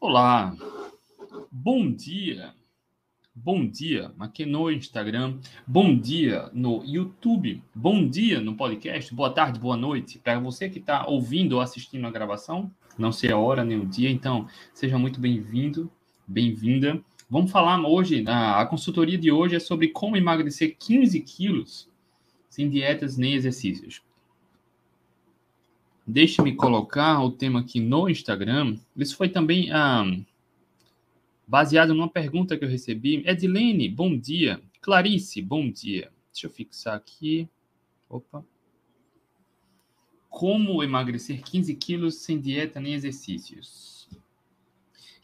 [0.00, 0.56] Olá,
[1.50, 2.54] bom dia,
[3.34, 9.58] bom dia aqui no Instagram, bom dia no YouTube, bom dia no podcast, boa tarde,
[9.58, 10.20] boa noite.
[10.20, 13.86] Para você que está ouvindo ou assistindo a gravação, não sei a hora nem o
[13.86, 15.90] dia, então seja muito bem-vindo,
[16.24, 17.02] bem-vinda.
[17.28, 21.90] Vamos falar hoje, a, consultoria de hoje é sobre como emagrecer 15 quilos
[22.48, 24.00] sem dietas nem exercícios.
[26.10, 28.78] Deixe-me colocar o tema aqui no Instagram.
[28.96, 30.10] Isso foi também ah,
[31.46, 33.22] baseado numa pergunta que eu recebi.
[33.26, 34.58] Edilene, bom dia.
[34.80, 36.10] Clarice, bom dia.
[36.32, 37.46] Deixa eu fixar aqui.
[38.08, 38.42] Opa.
[40.30, 44.08] Como emagrecer 15 quilos sem dieta nem exercícios?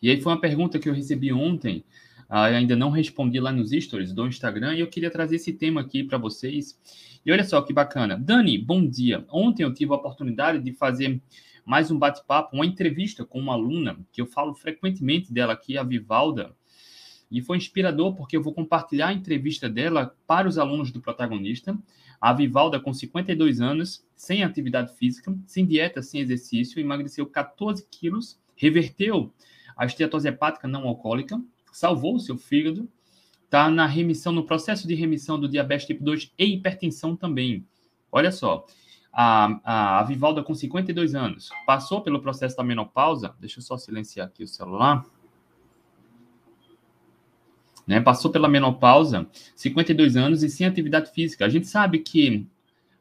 [0.03, 1.83] E aí foi uma pergunta que eu recebi ontem.
[2.37, 5.81] Ah, ainda não respondi lá nos stories do Instagram e eu queria trazer esse tema
[5.81, 6.77] aqui para vocês.
[7.25, 8.19] E olha só que bacana.
[8.19, 9.25] Dani, bom dia.
[9.31, 11.23] Ontem eu tive a oportunidade de fazer
[11.65, 15.85] mais um bate-papo, uma entrevista com uma aluna, que eu falo frequentemente dela aqui, a
[15.85, 16.51] Vivalda.
[17.31, 21.79] E foi inspirador porque eu vou compartilhar a entrevista dela para os alunos do protagonista.
[22.21, 28.41] A Vivalda, com 52 anos, sem atividade física, sem dieta, sem exercício, emagreceu 14 quilos,
[28.57, 29.33] reverteu
[29.77, 31.41] a esteatose hepática não alcoólica,
[31.77, 32.89] salvou o seu fígado
[33.55, 37.65] está na remissão, no processo de remissão do diabetes tipo 2 e hipertensão também.
[38.11, 38.67] Olha só,
[39.13, 43.35] a, a, Vivalda, com 52 anos, passou pelo processo da menopausa.
[43.39, 45.05] Deixa eu só silenciar aqui o celular.
[47.87, 51.45] Né, passou pela menopausa, 52 anos e sem atividade física.
[51.45, 52.49] A gente sabe que,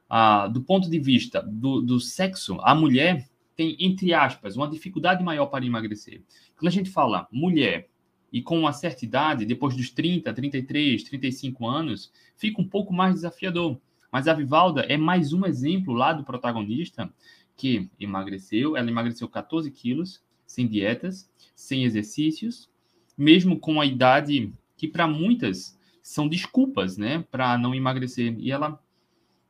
[0.09, 5.23] ah, do ponto de vista do, do sexo, a mulher tem, entre aspas, uma dificuldade
[5.23, 6.21] maior para emagrecer.
[6.57, 7.89] Quando a gente fala mulher
[8.33, 13.13] e com uma certa idade, depois dos 30, 33, 35 anos, fica um pouco mais
[13.13, 13.79] desafiador.
[14.11, 17.13] Mas a Vivalda é mais um exemplo lá do protagonista
[17.55, 22.67] que emagreceu, ela emagreceu 14 quilos, sem dietas, sem exercícios,
[23.15, 28.35] mesmo com a idade que para muitas são desculpas, né, para não emagrecer.
[28.39, 28.81] E ela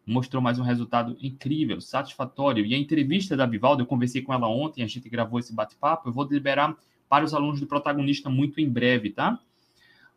[0.06, 2.66] mostrou mais um resultado incrível, satisfatório.
[2.66, 6.10] E a entrevista da Vivalda, eu conversei com ela ontem, a gente gravou esse bate-papo,
[6.10, 6.78] eu vou liberar
[7.14, 9.40] para os alunos do protagonista muito em breve, tá?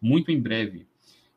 [0.01, 0.87] Muito em breve.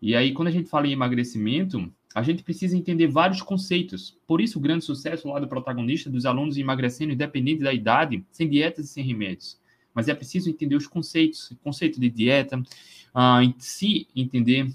[0.02, 4.18] E aí, quando a gente fala em emagrecimento, a gente precisa entender vários conceitos.
[4.26, 8.48] Por isso, o grande sucesso lá do protagonista, dos alunos emagrecendo, independente da idade, sem
[8.48, 9.60] dietas e sem remédios.
[9.94, 14.74] Mas é preciso entender os conceitos, conceito de dieta, uh, se entender,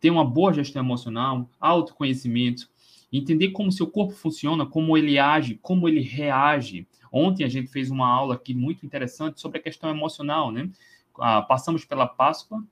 [0.00, 2.69] ter uma boa gestão emocional, autoconhecimento,
[3.12, 7.90] entender como seu corpo funciona, como ele age, como ele reage Ontem a gente fez
[7.90, 10.70] uma aula aqui muito interessante sobre a questão emocional, né?
[11.18, 12.64] Ah, passamos pela Páscoa,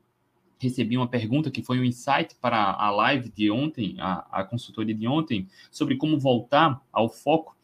[0.60, 4.94] recebi uma pergunta que foi um insight para a live de ontem, a, a consultoria
[4.94, 7.56] de ontem, sobre como voltar ao foco.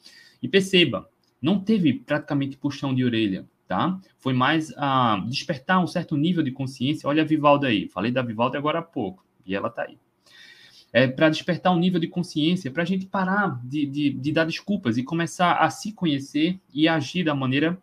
[0.43, 1.09] E perceba,
[1.41, 3.99] não teve praticamente puxão de orelha, tá?
[4.19, 7.09] Foi mais ah, despertar um certo nível de consciência.
[7.09, 9.97] Olha a Vivalda aí, falei da Vivalda agora há pouco, e ela tá aí
[10.95, 14.45] é, para despertar um nível de consciência, para a gente parar de, de, de, dar
[14.45, 17.77] desculpas e começar a se conhecer e agir da maneira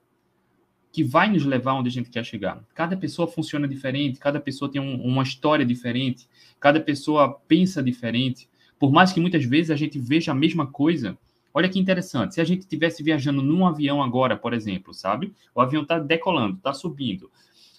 [0.93, 2.63] que vai nos levar onde a gente quer chegar.
[2.73, 6.25] Cada pessoa funciona diferente, cada pessoa tem um, uma história diferente,
[6.57, 8.49] cada pessoa pensa diferente.
[8.79, 11.17] Por mais que muitas vezes a gente veja a mesma coisa,
[11.53, 12.35] olha que interessante.
[12.35, 15.33] Se a gente estivesse viajando num avião agora, por exemplo, sabe?
[15.53, 17.29] O avião está decolando, está subindo.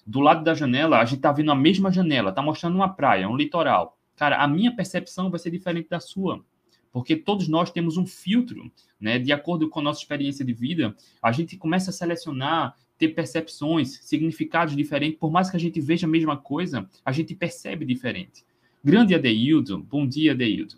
[0.07, 3.27] Do lado da janela, a gente está vendo a mesma janela, está mostrando uma praia,
[3.27, 6.45] um litoral cara, a minha percepção vai ser diferente da sua.
[6.93, 9.19] Porque todos nós temos um filtro, né?
[9.19, 13.99] De acordo com a nossa experiência de vida, a gente começa a selecionar, ter percepções,
[14.05, 15.19] significados diferentes.
[15.19, 18.45] Por mais que a gente veja a mesma coisa, a gente percebe diferente.
[18.85, 20.77] Grande Adeildo, bom dia, Adeildo.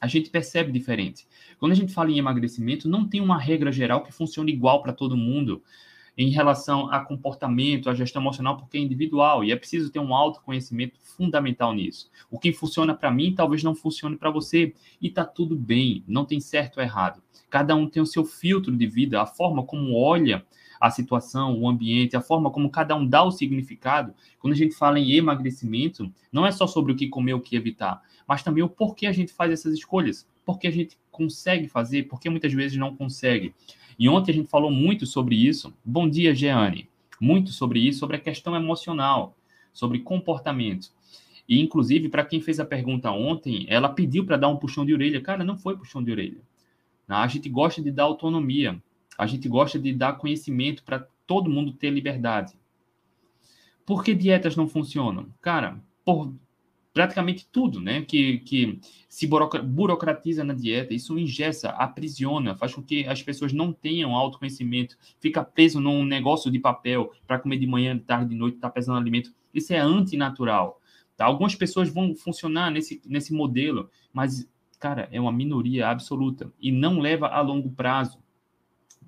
[0.00, 1.26] A gente percebe diferente.
[1.58, 4.92] Quando a gente fala em emagrecimento, não tem uma regra geral que funcione igual para
[4.92, 5.64] todo mundo
[6.16, 10.14] em relação a comportamento, a gestão emocional, porque é individual e é preciso ter um
[10.14, 12.10] autoconhecimento fundamental nisso.
[12.30, 16.24] O que funciona para mim talvez não funcione para você e tá tudo bem, não
[16.24, 17.22] tem certo ou errado.
[17.48, 20.44] Cada um tem o seu filtro de vida, a forma como olha
[20.80, 24.12] a situação, o ambiente, a forma como cada um dá o significado.
[24.40, 27.54] Quando a gente fala em emagrecimento, não é só sobre o que comer, o que
[27.54, 32.04] evitar, mas também o porquê a gente faz essas escolhas, porque a gente consegue fazer,
[32.04, 33.54] porque muitas vezes não consegue.
[33.98, 35.72] E ontem a gente falou muito sobre isso.
[35.84, 36.88] Bom dia, Jeane.
[37.20, 39.36] Muito sobre isso, sobre a questão emocional,
[39.72, 40.88] sobre comportamento.
[41.48, 44.94] E, inclusive, para quem fez a pergunta ontem, ela pediu para dar um puxão de
[44.94, 45.20] orelha.
[45.20, 46.40] Cara, não foi puxão de orelha.
[47.08, 48.82] A gente gosta de dar autonomia.
[49.18, 52.54] A gente gosta de dar conhecimento para todo mundo ter liberdade.
[53.84, 55.26] Por que dietas não funcionam?
[55.40, 56.32] Cara, por
[56.92, 58.02] praticamente tudo, né?
[58.02, 63.72] Que, que se burocratiza na dieta, isso ingessa, aprisiona, faz com que as pessoas não
[63.72, 68.36] tenham autoconhecimento, fica preso num negócio de papel para comer de manhã, de tarde, de
[68.36, 69.32] noite, tá pesando alimento.
[69.52, 70.80] Isso é antinatural.
[71.16, 71.24] Tá?
[71.24, 74.48] Algumas pessoas vão funcionar nesse, nesse modelo, mas,
[74.78, 78.18] cara, é uma minoria absoluta e não leva a longo prazo.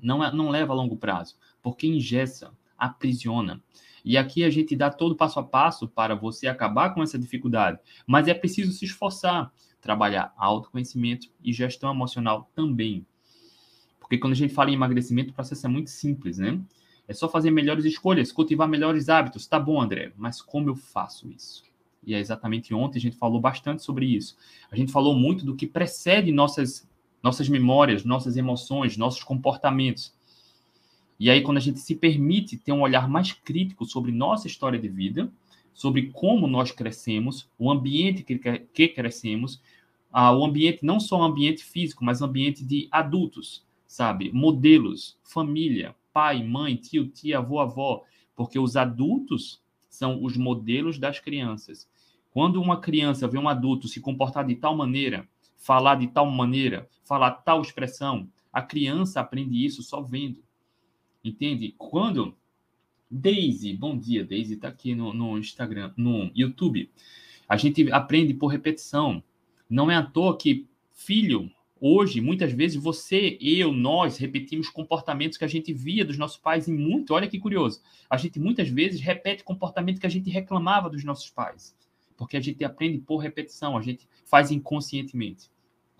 [0.02, 3.62] Não, é, não leva a longo prazo, porque ingessa, aprisiona.
[4.04, 7.78] E aqui a gente dá todo passo a passo para você acabar com essa dificuldade.
[8.06, 13.06] Mas é preciso se esforçar, trabalhar autoconhecimento e gestão emocional também.
[13.98, 16.60] Porque quando a gente fala em emagrecimento, o processo é muito simples, né?
[17.08, 19.46] É só fazer melhores escolhas, cultivar melhores hábitos.
[19.46, 21.64] Tá bom, André, mas como eu faço isso?
[22.06, 24.36] E é exatamente ontem a gente falou bastante sobre isso.
[24.70, 26.88] A gente falou muito do que precede nossas,
[27.22, 30.13] nossas memórias, nossas emoções, nossos comportamentos.
[31.18, 34.78] E aí, quando a gente se permite ter um olhar mais crítico sobre nossa história
[34.78, 35.32] de vida,
[35.72, 39.60] sobre como nós crescemos, o ambiente que, que crescemos,
[40.12, 44.30] o ambiente, não só o ambiente físico, mas o ambiente de adultos, sabe?
[44.32, 48.04] Modelos, família, pai, mãe, tio, tia, avô, avó,
[48.36, 51.88] porque os adultos são os modelos das crianças.
[52.32, 56.88] Quando uma criança vê um adulto se comportar de tal maneira, falar de tal maneira,
[57.04, 60.43] falar tal expressão, a criança aprende isso só vendo.
[61.24, 61.74] Entende?
[61.78, 62.36] Quando
[63.10, 66.90] Daisy, bom dia, Daisy está aqui no, no Instagram, no YouTube.
[67.48, 69.22] A gente aprende por repetição.
[69.70, 71.50] Não é à toa que filho,
[71.80, 76.68] hoje, muitas vezes você, eu, nós repetimos comportamentos que a gente via dos nossos pais
[76.68, 77.80] e muito, olha que curioso.
[78.08, 81.74] A gente muitas vezes repete comportamento que a gente reclamava dos nossos pais,
[82.16, 85.50] porque a gente aprende por repetição, a gente faz inconscientemente.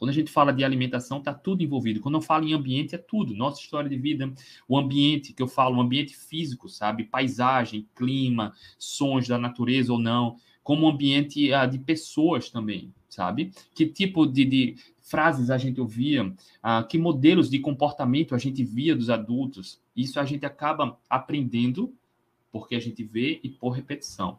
[0.04, 1.98] Quando a gente fala de alimentação, está tudo envolvido.
[1.98, 3.34] Quando eu falo em ambiente, é tudo.
[3.34, 4.30] Nossa história de vida,
[4.68, 7.04] o ambiente que eu falo, o ambiente físico, sabe?
[7.04, 10.36] Paisagem, clima, sons da natureza ou não.
[10.62, 13.50] Como ambiente uh, de pessoas também, sabe?
[13.74, 18.62] Que tipo de, de frases a gente ouvia, uh, que modelos de comportamento a gente
[18.62, 19.80] via dos adultos.
[19.96, 21.94] Isso a gente acaba aprendendo
[22.52, 24.38] porque a gente vê e por repetição.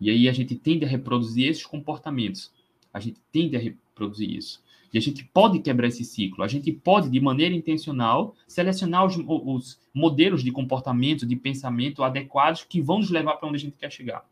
[0.00, 2.52] E aí a gente tende a reproduzir esses comportamentos.
[2.92, 4.63] A gente tende a reproduzir isso.
[4.94, 6.44] E a gente pode quebrar esse ciclo.
[6.44, 12.62] A gente pode, de maneira intencional, selecionar os, os modelos de comportamento, de pensamento adequados
[12.62, 14.24] que vão nos levar para onde a gente quer chegar.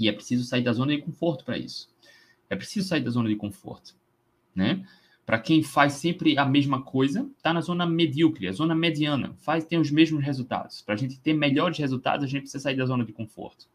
[0.00, 1.90] E é preciso sair da zona de conforto para isso.
[2.48, 3.94] É preciso sair da zona de conforto,
[4.54, 4.86] né?
[5.26, 9.66] Para quem faz sempre a mesma coisa, está na zona medíocre, a zona mediana, faz
[9.66, 10.80] tem os mesmos resultados.
[10.80, 13.66] Para a gente ter melhores resultados, a gente precisa sair da zona de conforto.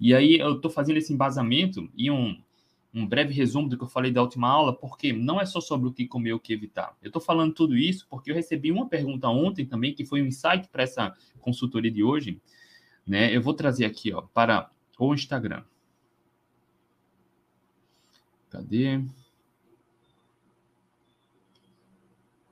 [0.00, 2.36] E aí eu estou fazendo esse embasamento e um,
[2.94, 5.88] um breve resumo do que eu falei da última aula, porque não é só sobre
[5.88, 6.96] o que comer ou o que evitar.
[7.02, 10.26] Eu estou falando tudo isso porque eu recebi uma pergunta ontem também, que foi um
[10.26, 12.40] insight para essa consultoria de hoje.
[13.04, 13.34] Né?
[13.34, 15.64] Eu vou trazer aqui ó, para o Instagram.
[18.48, 19.02] Cadê?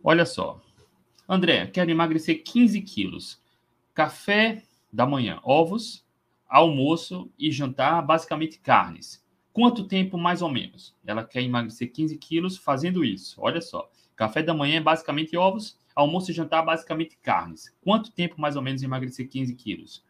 [0.03, 0.61] Olha só.
[1.29, 3.41] André, quero emagrecer 15 quilos.
[3.95, 6.05] Café da manhã, ovos,
[6.49, 9.22] almoço e jantar, basicamente carnes.
[9.53, 10.95] Quanto tempo, mais ou menos?
[11.05, 13.41] Ela quer emagrecer 15 quilos fazendo isso.
[13.41, 13.91] Olha só.
[14.17, 17.75] Café da manhã é basicamente ovos, almoço e jantar basicamente carnes.
[17.83, 20.05] Quanto tempo, mais ou menos, emagrecer 15 quilos?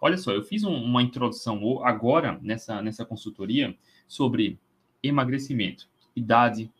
[0.00, 3.76] Olha só, eu fiz um, uma introdução agora nessa, nessa consultoria
[4.08, 4.58] sobre
[5.02, 6.72] emagrecimento, idade,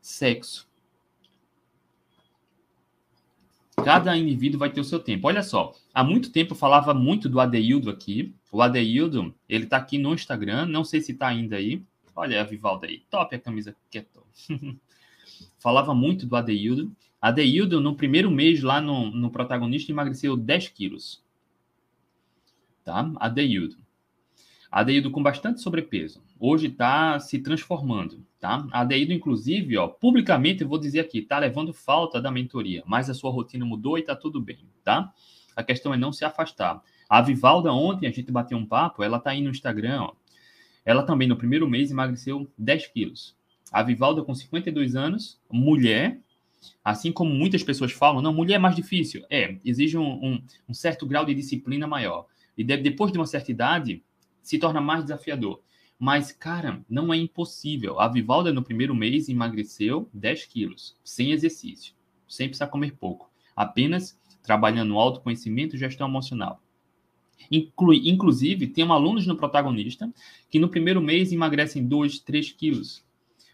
[0.00, 0.68] sexo,
[3.82, 5.26] Cada indivíduo vai ter o seu tempo.
[5.26, 8.34] Olha só, há muito tempo eu falava muito do Adeildo aqui.
[8.52, 11.82] O Adeildo, ele tá aqui no Instagram, não sei se tá ainda aí.
[12.14, 14.28] Olha a Vivalda aí, top a camisa que é top.
[15.58, 16.94] falava muito do Adeildo.
[17.18, 21.24] Adeildo, no primeiro mês lá no, no protagonista, emagreceu 10 quilos.
[22.84, 23.10] Tá?
[23.16, 23.76] Adeildo.
[24.70, 26.22] Adeildo com bastante sobrepeso.
[26.38, 28.66] Hoje está se transformando, tá?
[28.70, 33.14] Adeildo, inclusive, ó, publicamente eu vou dizer aqui, tá levando falta da mentoria, mas a
[33.14, 35.10] sua rotina mudou e tá tudo bem, tá?
[35.54, 36.82] A questão é não se afastar.
[37.12, 40.12] A Vivalda, ontem a gente bateu um papo, ela tá aí no Instagram, ó.
[40.82, 43.36] Ela também, no primeiro mês, emagreceu 10 quilos.
[43.70, 46.18] A Vivalda, com 52 anos, mulher,
[46.82, 49.26] assim como muitas pessoas falam, não, mulher é mais difícil.
[49.28, 52.24] É, exige um, um, um certo grau de disciplina maior.
[52.56, 54.02] E de, depois de uma certa idade,
[54.40, 55.60] se torna mais desafiador.
[55.98, 58.00] Mas, cara, não é impossível.
[58.00, 61.92] A Vivalda, no primeiro mês, emagreceu 10 quilos, sem exercício,
[62.26, 66.58] sem precisar comer pouco, apenas trabalhando autoconhecimento e gestão emocional.
[67.50, 70.12] Inclui, inclusive, tem alunos no protagonista
[70.50, 73.04] que no primeiro mês emagrecem 2, 3 quilos.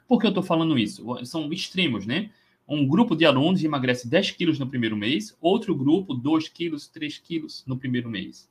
[0.06, 1.04] Por que eu estou falando isso?
[1.24, 2.30] São extremos, né?
[2.66, 7.18] Um grupo de alunos emagrece 10 quilos no primeiro mês, outro grupo 2 quilos, 3
[7.18, 8.48] quilos no primeiro mês.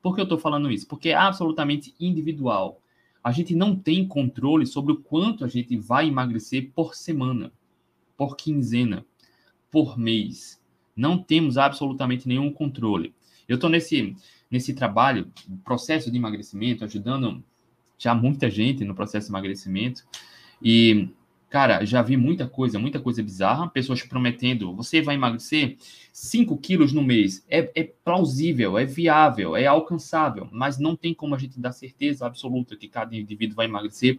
[0.00, 0.86] Por que eu estou falando isso?
[0.86, 2.80] Porque é absolutamente individual.
[3.26, 7.50] a gente não tem controle sobre o quanto a gente vai emagrecer por semana,
[8.16, 9.04] por quinzena,
[9.68, 10.62] por mês.
[10.94, 13.12] Não temos absolutamente nenhum controle.
[13.48, 14.14] Eu estou nesse,
[14.50, 15.30] nesse trabalho,
[15.64, 17.42] processo de emagrecimento, ajudando
[17.98, 20.06] já muita gente no processo de emagrecimento.
[20.62, 21.08] E
[21.48, 23.68] Cara, já vi muita coisa, muita coisa bizarra.
[23.68, 25.76] Pessoas prometendo, você vai emagrecer
[26.12, 27.44] 5 quilos no mês.
[27.48, 32.26] É, é, plausível, é viável, é alcançável, mas não tem como a gente dar certeza
[32.26, 34.18] absoluta que cada indivíduo vai emagrecer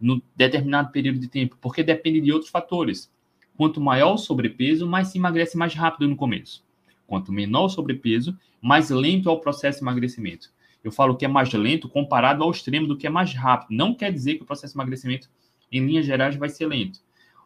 [0.00, 3.10] no determinado período de tempo, porque depende de outros fatores.
[3.56, 6.64] Quanto maior o sobrepeso, mais se emagrece mais rápido no começo.
[7.12, 10.50] Quanto menor o sobrepeso, mais lento é o processo de emagrecimento.
[10.82, 13.76] Eu falo que é mais lento comparado ao extremo do que é mais rápido.
[13.76, 15.28] Não quer dizer que o processo de emagrecimento
[15.70, 17.00] em linhas gerais, vai ser lento.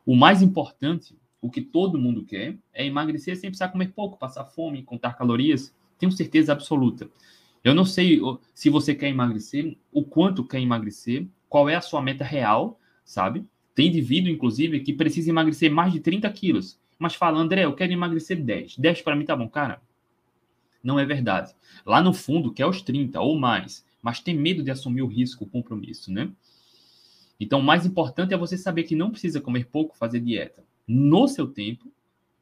[0.07, 4.45] O mais importante, o que todo mundo quer, é emagrecer sem precisar comer pouco, passar
[4.45, 5.75] fome, contar calorias.
[5.99, 7.11] Tenho certeza absoluta.
[7.65, 8.21] Eu não sei
[8.55, 13.45] se você quer emagrecer, o quanto quer emagrecer, qual é a sua meta real, sabe?
[13.75, 17.93] Tem indivíduo, inclusive, que precisa emagrecer mais de 30 quilos, mas fala, André, eu quero
[17.93, 18.79] emagrecer 10.
[18.79, 19.81] 10 para mim tá bom, cara.
[20.83, 21.55] Não é verdade.
[21.85, 25.45] Lá no fundo, quer os 30 ou mais, mas tem medo de assumir o risco,
[25.45, 26.31] o compromisso, né?
[27.39, 30.65] Então, o mais importante é você saber que não precisa comer pouco, fazer dieta.
[30.87, 31.93] No seu tempo,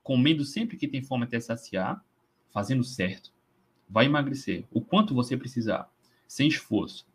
[0.02, 2.04] comendo sempre que tem fome até saciar,
[2.52, 3.32] fazendo certo,
[3.88, 4.64] vai emagrecer.
[4.70, 5.90] O quanto você precisar,
[6.28, 7.06] sem esforço.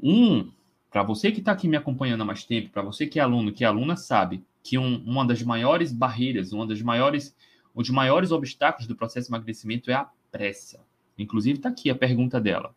[0.00, 0.52] Um,
[0.90, 3.52] para você que está aqui me acompanhando há mais tempo, para você que é aluno,
[3.52, 7.34] que é aluna, sabe que um, uma das maiores barreiras, uma das maiores,
[7.74, 10.84] um dos maiores obstáculos do processo de emagrecimento é a pressa.
[11.16, 12.74] Inclusive, está aqui a pergunta dela.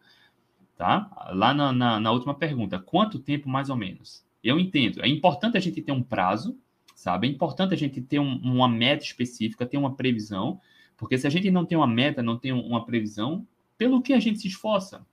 [0.78, 1.12] Tá?
[1.34, 4.26] Lá na, na, na última pergunta, quanto tempo mais ou menos?
[4.42, 5.04] Eu entendo.
[5.04, 6.58] É importante a gente ter um prazo,
[6.96, 7.28] sabe?
[7.28, 10.62] É importante a gente ter um, uma meta específica, ter uma previsão,
[10.96, 13.46] porque se a gente não tem uma meta, não tem uma previsão,
[13.78, 15.06] pelo que a gente se esforça,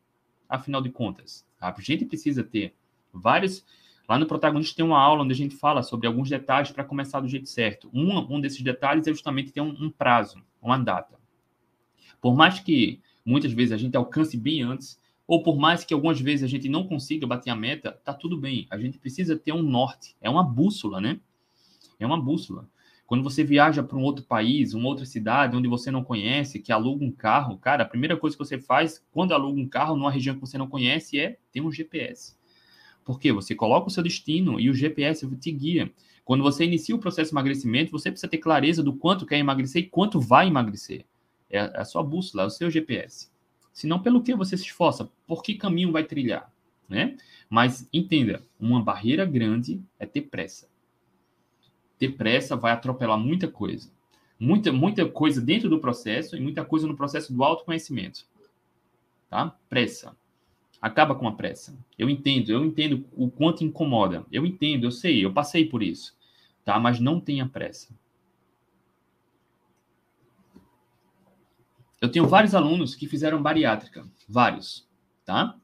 [0.48, 1.44] afinal de contas?
[1.60, 2.72] A gente precisa ter
[3.12, 3.64] vários.
[4.08, 7.20] Lá no protagonista tem uma aula onde a gente fala sobre alguns detalhes para começar
[7.20, 7.90] do jeito certo.
[7.92, 11.18] Um, um desses detalhes é justamente ter um, um prazo, uma data.
[12.18, 16.18] Por mais que muitas vezes a gente alcance bem antes, ou por mais que algumas
[16.18, 18.66] vezes a gente não consiga bater a meta, tá tudo bem.
[18.70, 21.20] A gente precisa ter um norte, é uma bússola, né?
[22.00, 22.66] É uma bússola.
[23.06, 26.72] Quando você viaja para um outro país, uma outra cidade onde você não conhece, que
[26.72, 30.10] aluga um carro, cara, a primeira coisa que você faz quando aluga um carro numa
[30.10, 32.37] região que você não conhece é ter um GPS.
[33.08, 35.90] Porque você coloca o seu destino e o GPS te guia.
[36.24, 39.82] Quando você inicia o processo de emagrecimento, você precisa ter clareza do quanto quer emagrecer
[39.82, 41.06] e quanto vai emagrecer.
[41.48, 43.30] É a sua bússola, é o seu GPS
[43.78, 46.52] senão pelo que você se esforça, por que caminho vai trilhar,
[46.88, 47.16] né?
[47.48, 50.68] Mas entenda, uma barreira grande é ter pressa.
[51.96, 53.88] Ter pressa vai atropelar muita coisa.
[54.36, 58.26] Muita, muita coisa dentro do processo e muita coisa no processo do autoconhecimento.
[59.30, 59.56] Tá?
[59.68, 60.16] Pressa.
[60.80, 61.76] Acaba com a pressa.
[61.98, 64.24] Eu entendo, eu entendo o quanto incomoda.
[64.30, 66.16] Eu entendo, eu sei, eu passei por isso.
[66.64, 66.78] Tá?
[66.78, 67.92] Mas não tenha pressa.
[72.00, 74.86] eu tenho vários alunos que fizeram bariátrica, vários,
[75.24, 75.56] tá?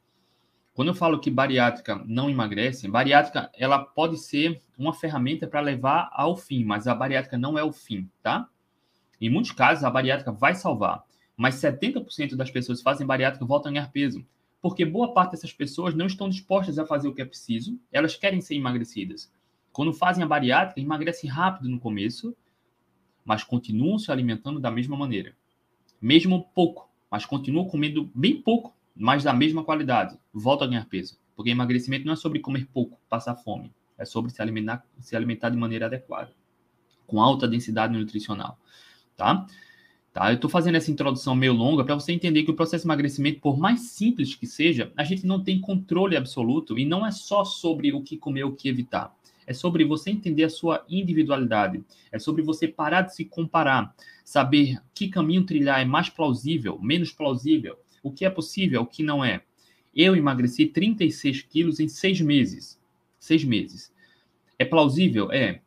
[0.75, 6.11] Quando eu falo que bariátrica não emagrece, bariátrica ela pode ser uma ferramenta para levar
[6.12, 8.49] ao fim, mas a bariátrica não é o fim, tá?
[9.21, 11.04] Em muitos casos a bariátrica vai salvar,
[11.37, 14.26] mas 70% das pessoas que fazem bariátrica voltam a ganhar peso,
[14.64, 18.16] porque boa parte dessas pessoas não estão dispostas a fazer o que é preciso, elas
[18.16, 19.30] querem ser emagrecidas.
[19.71, 22.35] Quando fazem a bariátrica, emagrecem rápido no começo,
[23.23, 25.37] mas continuam se alimentando da mesma maneira
[26.04, 31.18] mesmo pouco, mas continua comendo bem pouco, mas da mesma qualidade, volta a ganhar peso.
[31.35, 35.49] Porque emagrecimento não é sobre comer pouco, passar fome, é sobre se alimentar, se alimentar
[35.49, 36.30] de maneira adequada,
[37.06, 38.59] com alta densidade nutricional,
[39.16, 39.47] tá?
[40.14, 42.87] Tá, eu estou fazendo essa introdução meio longa para você entender que o processo de
[42.87, 47.11] emagrecimento, por mais simples que seja, a gente não tem controle absoluto e não é
[47.11, 49.12] só sobre o que comer, o que evitar.
[49.44, 51.83] É sobre você entender a sua individualidade.
[52.12, 53.92] É sobre você parar de se comparar,
[54.25, 59.02] saber que caminho trilhar é mais plausível, menos plausível, o que é possível, o que
[59.02, 59.42] não é.
[59.92, 62.80] Eu emagreci 36 quilos em seis meses.
[63.18, 63.92] Seis meses.
[64.61, 65.33] É plausível?
[65.33, 65.61] É.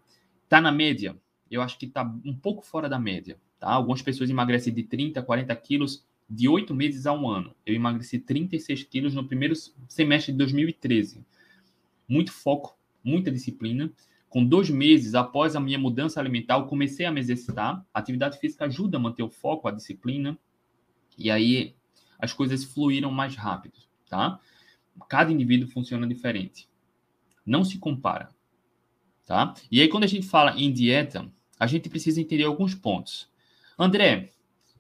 [0.48, 1.18] Tá na média?
[1.52, 3.38] Eu acho que tá um pouco fora da média.
[3.68, 3.74] Tá?
[3.74, 7.54] Algumas pessoas emagrecem de 30, 40 quilos de oito meses a um ano.
[7.66, 9.54] Eu emagreci 36 quilos no primeiro
[9.90, 11.22] semestre de 2013.
[12.08, 13.92] Muito foco, muita disciplina.
[14.30, 17.86] Com dois meses após a minha mudança alimentar, eu comecei a me exercitar.
[17.94, 20.40] Atividade física ajuda a manter o foco, a disciplina.
[21.18, 21.76] E aí
[22.18, 23.76] as coisas fluíram mais rápido,
[24.10, 24.40] tá?
[25.10, 26.70] Cada indivíduo funciona diferente.
[27.46, 28.30] Não se compara,
[29.26, 29.54] tá?
[29.70, 33.30] E aí quando a gente fala em dieta, a gente precisa entender alguns pontos.
[33.78, 34.32] André,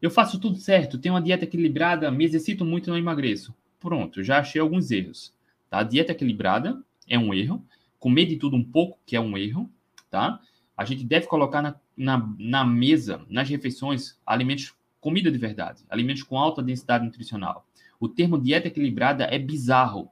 [0.01, 3.53] eu faço tudo certo, tenho uma dieta equilibrada, me exercito muito e não emagreço.
[3.79, 5.35] Pronto, já achei alguns erros,
[5.69, 5.83] Tá?
[5.83, 7.63] Dieta equilibrada é um erro.
[7.99, 9.69] Comer de tudo um pouco, que é um erro.
[10.09, 10.39] Tá?
[10.75, 16.23] A gente deve colocar na, na, na mesa, nas refeições, alimentos, comida de verdade, alimentos
[16.23, 17.67] com alta densidade nutricional.
[17.99, 20.11] O termo dieta equilibrada é bizarro,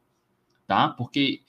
[0.65, 0.89] tá?
[0.89, 1.41] Porque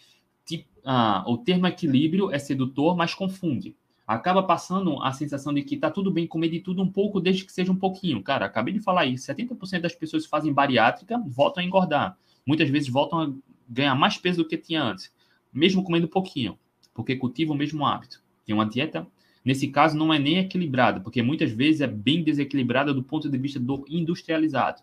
[0.44, 3.74] tipo, ah, o termo equilíbrio é sedutor, mas confunde.
[4.06, 7.44] Acaba passando a sensação de que tá tudo bem comer de tudo um pouco, desde
[7.44, 8.22] que seja um pouquinho.
[8.22, 9.26] Cara, acabei de falar isso.
[9.26, 12.16] 70% das pessoas que fazem bariátrica voltam a engordar.
[12.46, 13.32] Muitas vezes voltam a
[13.68, 15.12] ganhar mais peso do que tinha antes,
[15.52, 16.56] mesmo comendo pouquinho,
[16.94, 18.22] porque cultivam o mesmo hábito.
[18.44, 19.04] Tem uma dieta,
[19.44, 23.36] nesse caso, não é nem equilibrada, porque muitas vezes é bem desequilibrada do ponto de
[23.36, 24.82] vista do industrializado.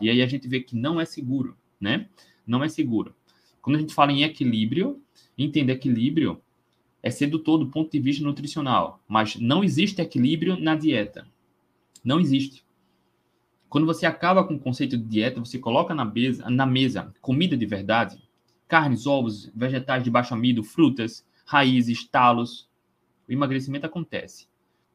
[0.00, 2.08] E aí a gente vê que não é seguro, né?
[2.44, 3.14] Não é seguro.
[3.62, 5.00] Quando a gente fala em equilíbrio,
[5.38, 6.42] entenda equilíbrio
[7.04, 11.28] é sedutor do ponto de vista nutricional, mas não existe equilíbrio na dieta.
[12.02, 12.64] Não existe.
[13.68, 17.58] Quando você acaba com o conceito de dieta, você coloca na mesa, na mesa comida
[17.58, 18.26] de verdade,
[18.66, 22.70] carnes, ovos, vegetais de baixo amido, frutas, raízes, talos,
[23.28, 24.48] o emagrecimento acontece,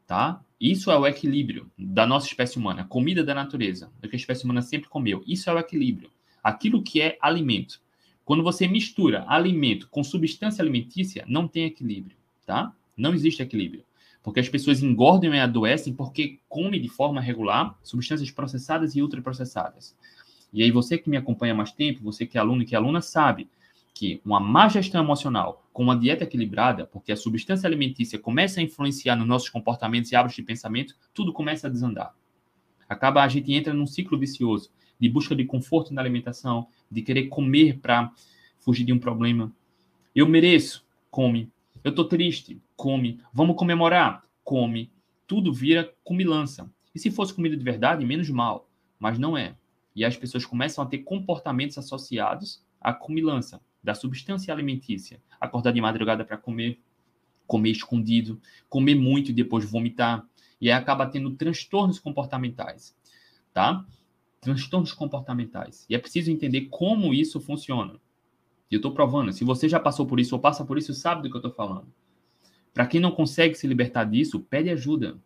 [0.07, 0.43] tá?
[0.59, 4.45] Isso é o equilíbrio da nossa espécie humana, comida da natureza, do que a espécie
[4.45, 5.23] humana sempre comeu.
[5.27, 6.09] Isso é o equilíbrio.
[6.43, 7.79] Aquilo que é alimento.
[8.29, 12.71] Quando você mistura alimento com substância alimentícia, não tem equilíbrio, tá?
[12.95, 13.83] Não existe equilíbrio.
[14.21, 19.97] Porque as pessoas engordam e adoecem porque comem de forma regular substâncias processadas e ultraprocessadas.
[20.53, 22.77] E aí você que me acompanha mais tempo, você que é aluno e que é
[22.77, 23.49] aluna, sabe
[23.95, 28.63] que uma má gestão emocional com uma dieta equilibrada, porque a substância alimentícia começa a
[28.63, 32.13] influenciar nos nossos comportamentos e hábitos de pensamento, tudo começa a desandar.
[32.87, 34.69] Acaba, a gente entra num ciclo vicioso
[34.99, 38.11] de busca de conforto na alimentação, de querer comer para
[38.59, 39.51] fugir de um problema.
[40.13, 41.51] Eu mereço, come.
[41.83, 43.21] Eu tô triste, come.
[43.33, 44.91] Vamos comemorar, come.
[45.25, 46.69] Tudo vira comilança.
[46.93, 48.69] E se fosse comida de verdade, menos mal.
[48.99, 49.55] Mas não é.
[49.95, 55.21] E as pessoas começam a ter comportamentos associados à comilança da substância alimentícia.
[55.39, 56.79] Acordar de madrugada para comer,
[57.47, 60.25] comer escondido, comer muito e depois vomitar.
[60.59, 62.95] E aí acaba tendo transtornos comportamentais,
[63.53, 63.85] tá?
[64.41, 65.85] Transtornos comportamentais.
[65.89, 67.99] E é preciso entender como isso funciona.
[68.69, 69.33] E eu estou provando.
[69.33, 71.51] Se você já passou por isso ou passa por isso, sabe do que eu estou
[71.51, 71.87] falando.
[72.73, 75.19] Para quem não consegue se libertar disso, pede ajuda.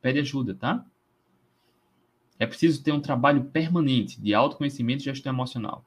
[0.00, 0.86] Pede ajuda, tá?
[2.38, 5.84] É preciso ter um trabalho permanente de autoconhecimento e gestão emocional.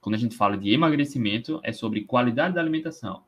[0.00, 3.24] Quando a gente fala de emagrecimento, é sobre qualidade da alimentação,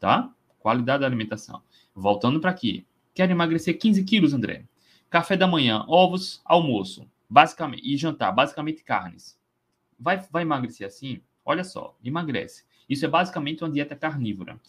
[0.00, 0.34] tá?
[0.58, 1.62] Qualidade da alimentação.
[1.94, 2.84] Voltando para aqui.
[3.14, 4.64] Quero emagrecer 15 quilos, André.
[5.08, 9.40] Café da manhã, ovos, almoço, basicamente e jantar, basicamente carnes.
[9.98, 11.22] Vai, vai emagrecer assim?
[11.42, 12.66] Olha só, emagrece.
[12.86, 14.60] Isso é basicamente uma dieta carnívora.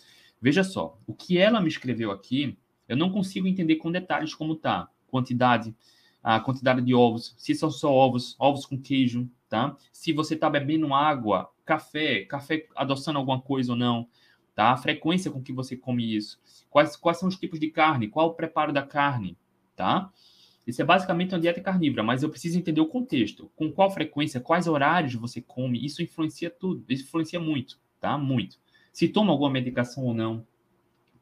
[0.41, 4.55] Veja só, o que ela me escreveu aqui, eu não consigo entender com detalhes como
[4.55, 4.89] tá.
[5.07, 5.75] Quantidade,
[6.23, 9.75] a quantidade de ovos, se são só ovos, ovos com queijo, tá?
[9.91, 14.07] Se você está bebendo água, café, café adoçando alguma coisa ou não,
[14.55, 14.71] tá?
[14.71, 16.39] A frequência com que você come isso.
[16.69, 18.07] Quais, quais são os tipos de carne?
[18.07, 19.37] Qual o preparo da carne,
[19.75, 20.09] tá?
[20.65, 23.51] Isso é basicamente uma dieta carnívora, mas eu preciso entender o contexto.
[23.55, 28.17] Com qual frequência, quais horários você come, isso influencia tudo, isso influencia muito, tá?
[28.17, 28.57] Muito.
[28.91, 30.45] Se toma alguma medicação ou não,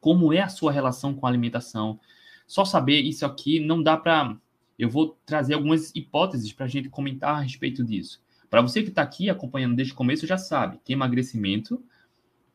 [0.00, 1.98] como é a sua relação com a alimentação.
[2.46, 4.36] Só saber isso aqui não dá para
[4.78, 8.20] eu vou trazer algumas hipóteses para a gente comentar a respeito disso.
[8.50, 11.82] Para você que está aqui acompanhando desde o começo, já sabe que emagrecimento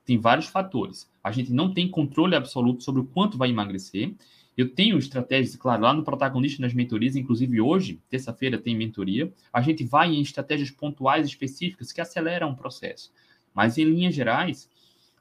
[0.04, 1.10] tem vários fatores.
[1.24, 4.14] A gente não tem controle absoluto sobre o quanto vai emagrecer.
[4.58, 9.32] Eu tenho estratégias, claro, lá no protagonista nas mentorias, inclusive hoje, terça-feira, tem mentoria.
[9.54, 13.14] A gente vai em estratégias pontuais específicas que aceleram o processo.
[13.54, 14.68] Mas, em linhas gerais,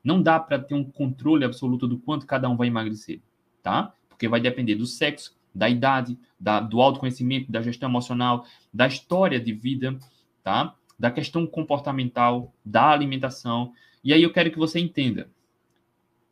[0.03, 3.20] não dá para ter um controle absoluto do quanto cada um vai emagrecer,
[3.62, 3.92] tá?
[4.09, 9.38] Porque vai depender do sexo, da idade, da, do autoconhecimento, da gestão emocional, da história
[9.38, 9.99] de vida,
[10.42, 10.75] tá?
[10.99, 13.75] Da questão comportamental, da alimentação.
[14.03, 15.29] E aí eu quero que você entenda.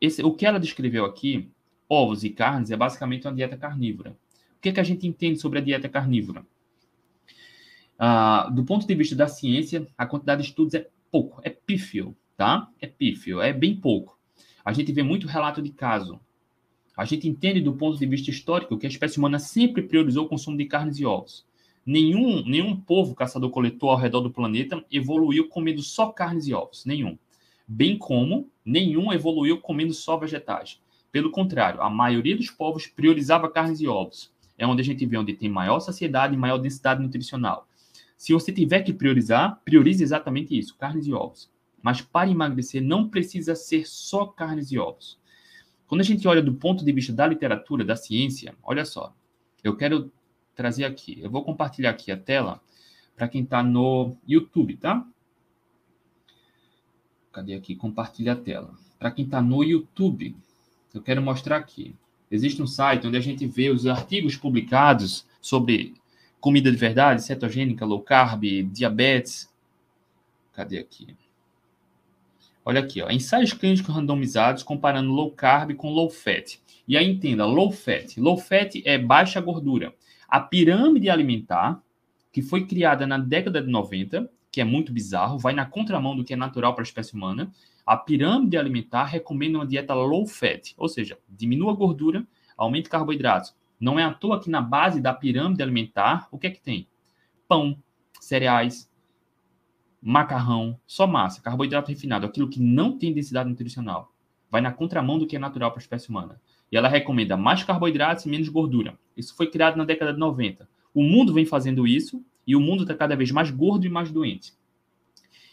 [0.01, 1.51] Esse, o que ela descreveu aqui,
[1.89, 4.11] ovos e carnes, é basicamente uma dieta carnívora.
[4.57, 6.45] O que, é que a gente entende sobre a dieta carnívora?
[7.99, 12.17] Ah, do ponto de vista da ciência, a quantidade de estudos é pouco, é pífio,
[12.37, 12.69] tá?
[12.81, 14.19] É pífio, é bem pouco.
[14.65, 16.21] A gente vê muito relato de caso
[16.97, 20.29] a gente entende do ponto de vista histórico que a espécie humana sempre priorizou o
[20.29, 21.45] consumo de carnes e ovos.
[21.85, 26.85] Nenhum, nenhum povo caçador-coletor ao redor do planeta evoluiu comendo só carnes e ovos.
[26.85, 27.19] Nenhum.
[27.67, 30.81] Bem como nenhum evoluiu comendo só vegetais.
[31.15, 34.33] Pelo contrário, a maioria dos povos priorizava carnes e ovos.
[34.59, 37.69] É onde a gente vê onde tem maior saciedade e maior densidade nutricional.
[38.17, 41.49] Se você tiver que priorizar, priorize exatamente isso, carnes e ovos.
[41.81, 45.17] Mas para emagrecer não precisa ser só carnes e ovos.
[45.87, 49.15] Quando a gente olha do ponto de vista da literatura, da ciência, olha só,
[49.63, 50.11] eu quero
[50.53, 52.61] trazer aqui, eu vou compartilhar aqui a tela
[53.15, 55.07] para quem está no YouTube, tá?
[57.31, 57.77] Cadê aqui?
[57.77, 58.75] Compartilha a tela.
[58.99, 60.37] Para quem está no YouTube,
[60.95, 61.95] eu quero mostrar aqui.
[62.31, 65.95] Existe um site onde a gente vê os artigos publicados sobre
[66.41, 69.53] comida de verdade, cetogênica, low carb, diabetes.
[70.53, 71.17] Cadê aqui?
[72.65, 76.59] Olha aqui, ó, ensaios clínicos randomizados comparando low carb com low fat.
[76.87, 78.19] E aí entenda, low fat.
[78.19, 79.95] Low fat é baixa gordura.
[80.29, 81.83] A pirâmide alimentar,
[82.33, 86.23] que foi criada na década de 90, que é muito bizarro, vai na contramão do
[86.23, 87.51] que é natural para a espécie humana.
[87.85, 92.25] A pirâmide alimentar recomenda uma dieta low fat, ou seja, diminua a gordura,
[92.57, 93.53] aumente carboidratos.
[93.81, 96.87] Não é à toa que na base da pirâmide alimentar, o que é que tem?
[97.49, 97.77] Pão,
[98.21, 98.89] cereais,
[100.01, 104.15] macarrão, só massa, carboidrato refinado, aquilo que não tem densidade nutricional.
[104.49, 106.41] Vai na contramão do que é natural para a espécie humana.
[106.71, 108.97] E ela recomenda mais carboidratos e menos gordura.
[109.17, 110.69] Isso foi criado na década de 90.
[110.95, 114.11] O mundo vem fazendo isso e o mundo está cada vez mais gordo e mais
[114.11, 114.53] doente.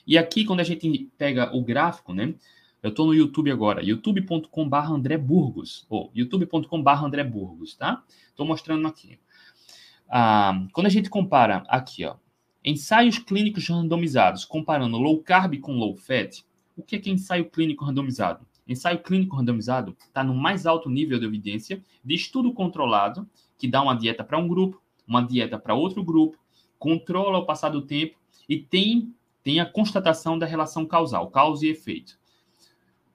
[0.05, 2.33] E aqui, quando a gente pega o gráfico, né?
[2.81, 8.03] Eu estou no YouTube agora, youtube.com.br André Burgos, ou youtube.com.br André Burgos, tá?
[8.27, 9.19] Estou mostrando aqui.
[10.09, 12.15] Ah, quando a gente compara aqui, ó,
[12.65, 16.43] ensaios clínicos randomizados, comparando low carb com low fat,
[16.75, 18.45] o que é, que é ensaio clínico randomizado?
[18.67, 23.81] Ensaio clínico randomizado está no mais alto nível de evidência de estudo controlado, que dá
[23.81, 26.37] uma dieta para um grupo, uma dieta para outro grupo,
[26.81, 28.17] controla o passar do tempo
[28.49, 29.13] e tem,
[29.43, 32.17] tem a constatação da relação causal, causa e efeito.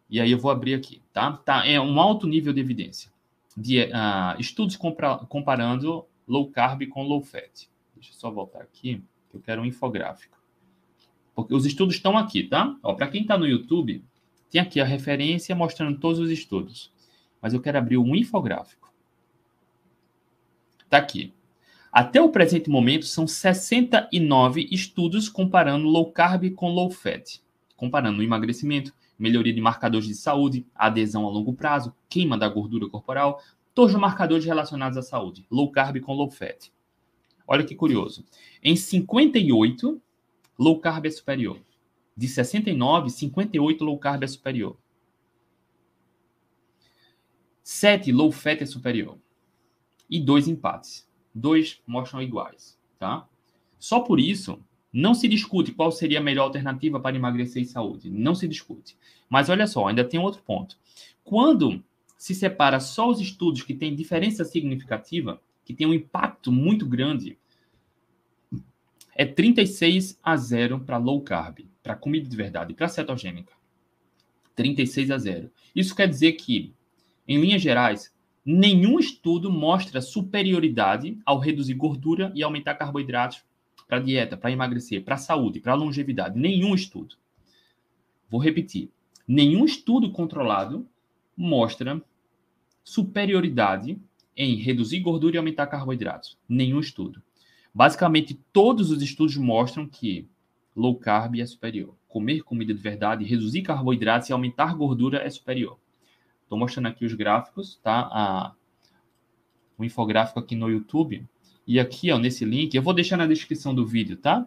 [0.09, 1.33] E aí eu vou abrir aqui, tá?
[1.33, 3.11] tá é um alto nível de evidência.
[3.57, 7.68] De, uh, estudos compra, comparando low carb com low fat.
[7.96, 10.38] Deixa eu só voltar aqui, que eu quero um infográfico.
[11.35, 12.76] Porque os estudos estão aqui, tá?
[12.96, 14.05] Para quem está no YouTube,
[14.48, 16.92] tem aqui a referência mostrando todos os estudos.
[17.42, 18.92] Mas eu quero abrir um infográfico.
[20.85, 21.35] Está aqui.
[21.96, 27.40] Até o presente momento, são 69 estudos comparando low carb com low fat.
[27.74, 32.87] Comparando o emagrecimento, melhoria de marcadores de saúde, adesão a longo prazo, queima da gordura
[32.87, 33.42] corporal,
[33.74, 36.70] todos os marcadores relacionados à saúde, low carb com low fat.
[37.48, 38.26] Olha que curioso.
[38.62, 39.98] Em 58,
[40.59, 41.59] low carb é superior.
[42.14, 44.76] De 69, 58 low carb é superior.
[47.62, 49.16] 7 low fat é superior.
[50.11, 51.05] E dois empates.
[51.38, 53.29] Dois mostram iguais, tá?
[53.79, 54.59] Só por isso,
[54.90, 58.09] não se discute qual seria a melhor alternativa para emagrecer e saúde.
[58.09, 58.96] Não se discute.
[59.29, 60.79] Mas olha só, ainda tem outro ponto.
[61.22, 61.85] Quando
[62.16, 67.37] se separa só os estudos que têm diferença significativa, que tem um impacto muito grande,
[69.14, 73.53] é 36 a 0 para low carb, para comida de verdade, para cetogênica.
[74.55, 75.51] 36 a 0.
[75.75, 76.72] Isso quer dizer que,
[77.29, 78.11] em linhas gerais,
[78.46, 83.42] nenhum estudo mostra superioridade ao reduzir gordura e aumentar carboidratos
[83.88, 86.38] para dieta, para emagrecer, para saúde, para longevidade.
[86.38, 87.16] Nenhum estudo.
[88.30, 88.88] Vou repetir.
[89.26, 90.87] Nenhum estudo controlado
[91.37, 92.00] mostra
[92.85, 93.98] superioridade
[94.37, 96.38] em reduzir gordura e aumentar carboidratos.
[96.48, 97.20] Nenhum estudo.
[97.74, 100.28] Basicamente, todos os estudos mostram que
[100.74, 101.96] low carb é superior.
[102.06, 105.78] Comer comida de verdade, reduzir carboidratos e aumentar gordura é superior.
[106.46, 108.09] Estou mostrando aqui os gráficos, tá?
[108.12, 108.54] A,
[109.76, 111.26] o infográfico aqui no YouTube
[111.66, 114.46] e aqui, ó, nesse link, eu vou deixar na descrição do vídeo, tá?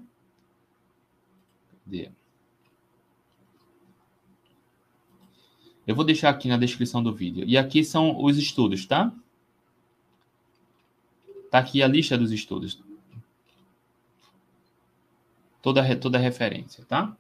[1.84, 2.10] Cadê?
[5.86, 7.44] Eu vou deixar aqui na descrição do vídeo.
[7.46, 9.12] E aqui são os estudos, tá?
[11.52, 12.80] Tá aqui a lista dos estudos.
[15.62, 17.18] Toda, toda referência, tá?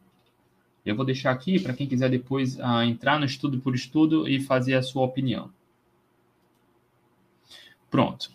[0.91, 4.39] Eu vou deixar aqui para quem quiser depois uh, entrar no estudo por estudo e
[4.39, 5.51] fazer a sua opinião.
[7.89, 8.31] Pronto.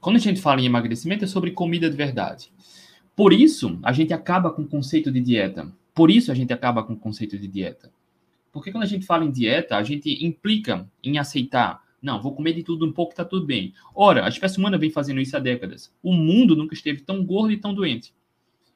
[0.00, 2.50] Quando a gente fala em emagrecimento, é sobre comida de verdade.
[3.14, 5.72] Por isso, a gente acaba com o conceito de dieta.
[5.94, 7.90] Por isso, a gente acaba com o conceito de dieta.
[8.52, 11.82] Porque quando a gente fala em dieta, a gente implica em aceitar.
[12.00, 13.74] Não, vou comer de tudo um pouco, tá tudo bem.
[13.94, 15.92] Ora, a espécie humana vem fazendo isso há décadas.
[16.02, 18.14] O mundo nunca esteve tão gordo e tão doente.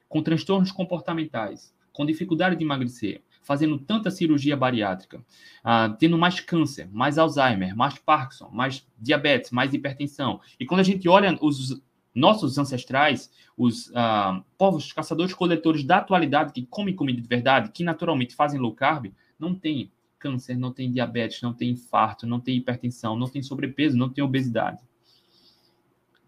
[0.09, 5.23] Com transtornos comportamentais, com dificuldade de emagrecer, fazendo tanta cirurgia bariátrica,
[5.63, 10.39] ah, tendo mais câncer, mais Alzheimer, mais Parkinson, mais diabetes, mais hipertensão.
[10.59, 11.81] E quando a gente olha os
[12.13, 18.35] nossos ancestrais, os ah, povos caçadores-coletores da atualidade que comem comida de verdade, que naturalmente
[18.35, 23.17] fazem low carb, não tem câncer, não tem diabetes, não tem infarto, não tem hipertensão,
[23.17, 24.79] não tem sobrepeso, não tem obesidade.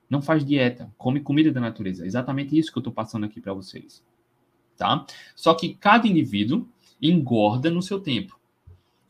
[0.10, 2.06] Não faz dieta, come comida da natureza.
[2.06, 4.04] Exatamente isso que eu estou passando aqui para vocês.
[4.78, 5.06] Tá?
[5.36, 6.68] Só que cada indivíduo
[7.02, 8.40] engorda no seu tempo.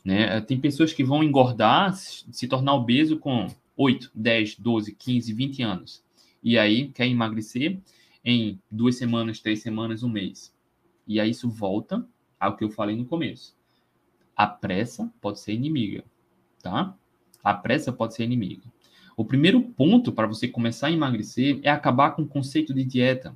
[0.04, 0.41] Né?
[0.41, 3.47] Tem pessoas que vão engordar, se tornar obeso com
[3.78, 6.04] 8, 10, 12, 15, 20 anos.
[6.43, 7.80] E aí quer emagrecer
[8.23, 10.54] em duas semanas, três semanas, um mês.
[11.08, 12.06] E aí isso volta
[12.39, 13.56] Ao que eu falei no começo.
[14.36, 16.04] A pressa pode ser inimiga,
[16.62, 16.95] tá?
[17.43, 18.63] A pressa pode ser inimiga.
[19.15, 23.36] O primeiro ponto para você começar a emagrecer é acabar com o conceito de dieta.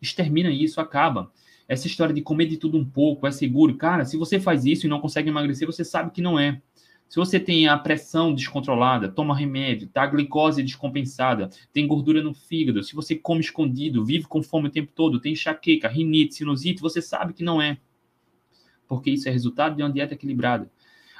[0.00, 1.30] Extermina isso, acaba.
[1.70, 3.76] Essa história de comer de tudo um pouco é seguro.
[3.76, 6.60] Cara, se você faz isso e não consegue emagrecer, você sabe que não é.
[7.08, 12.34] Se você tem a pressão descontrolada, toma remédio, tá a glicose descompensada, tem gordura no
[12.34, 16.80] fígado, se você come escondido, vive com fome o tempo todo, tem enxaqueca, rinite, sinusite,
[16.80, 17.78] você sabe que não é.
[18.88, 20.68] Porque isso é resultado de uma dieta equilibrada.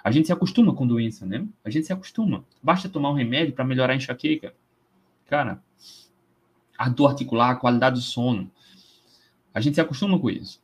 [0.03, 1.47] A gente se acostuma com doença, né?
[1.65, 2.45] A gente se acostuma.
[2.61, 4.53] Basta tomar um remédio para melhorar a enxaqueca.
[5.27, 5.63] Cara,
[6.77, 8.51] a dor articular, a qualidade do sono.
[9.53, 10.63] A gente se acostuma com isso.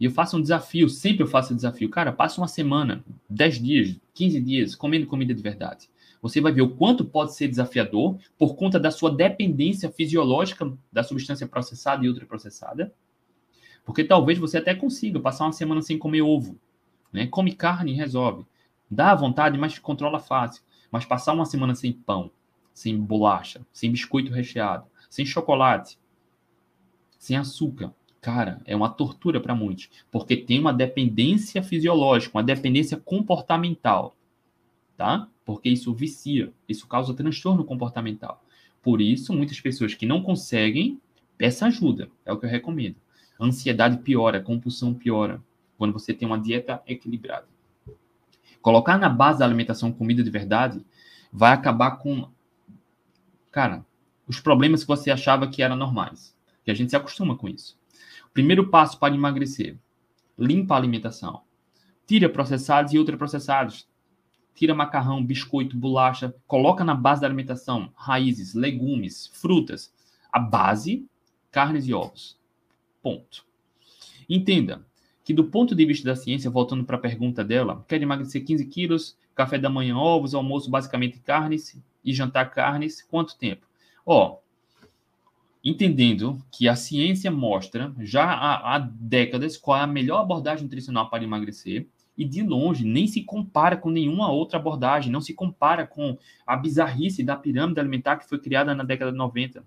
[0.00, 1.88] E eu faço um desafio, sempre eu faço um desafio.
[1.88, 5.90] Cara, passa uma semana, 10 dias, 15 dias comendo comida de verdade.
[6.22, 11.02] Você vai ver o quanto pode ser desafiador por conta da sua dependência fisiológica da
[11.02, 12.92] substância processada e ultraprocessada.
[13.84, 16.58] Porque talvez você até consiga passar uma semana sem comer ovo.
[17.12, 17.26] Né?
[17.26, 18.46] Come carne e resolve.
[18.90, 20.62] Dá vontade, mas controla fácil.
[20.90, 22.30] Mas passar uma semana sem pão,
[22.72, 25.98] sem bolacha, sem biscoito recheado, sem chocolate,
[27.18, 32.96] sem açúcar, cara, é uma tortura para muitos, porque tem uma dependência fisiológica, uma dependência
[32.96, 34.16] comportamental,
[34.96, 35.28] tá?
[35.44, 38.42] Porque isso vicia, isso causa transtorno comportamental.
[38.82, 41.00] Por isso, muitas pessoas que não conseguem,
[41.36, 42.96] peça ajuda, é o que eu recomendo.
[43.40, 45.42] Ansiedade piora, compulsão piora,
[45.76, 47.46] quando você tem uma dieta equilibrada.
[48.60, 50.84] Colocar na base da alimentação comida de verdade
[51.32, 52.28] vai acabar com,
[53.50, 53.84] cara,
[54.26, 56.36] os problemas que você achava que eram normais.
[56.64, 57.78] Que a gente se acostuma com isso.
[58.32, 59.76] Primeiro passo para emagrecer:
[60.38, 61.42] limpa a alimentação.
[62.06, 63.88] Tira processados e ultraprocessados.
[64.54, 69.92] Tira macarrão, biscoito, bolacha, coloca na base da alimentação raízes, legumes, frutas.
[70.32, 71.06] A base,
[71.50, 72.38] carnes e ovos.
[73.02, 73.46] Ponto.
[74.28, 74.84] Entenda,
[75.24, 78.64] que do ponto de vista da ciência, voltando para a pergunta dela, quer emagrecer 15
[78.66, 83.66] quilos, café da manhã ovos, almoço basicamente carnes e jantar carnes, quanto tempo?
[84.06, 84.38] Ó,
[85.64, 91.10] entendendo que a ciência mostra já há, há décadas qual é a melhor abordagem nutricional
[91.10, 95.86] para emagrecer, e de longe nem se compara com nenhuma outra abordagem, não se compara
[95.86, 99.64] com a bizarrice da pirâmide alimentar que foi criada na década de 90,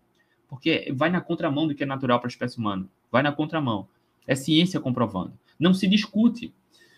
[0.50, 3.88] porque vai na contramão do que é natural para a espécie humana, vai na contramão.
[4.28, 5.34] É ciência comprovando.
[5.58, 6.54] Não se discute.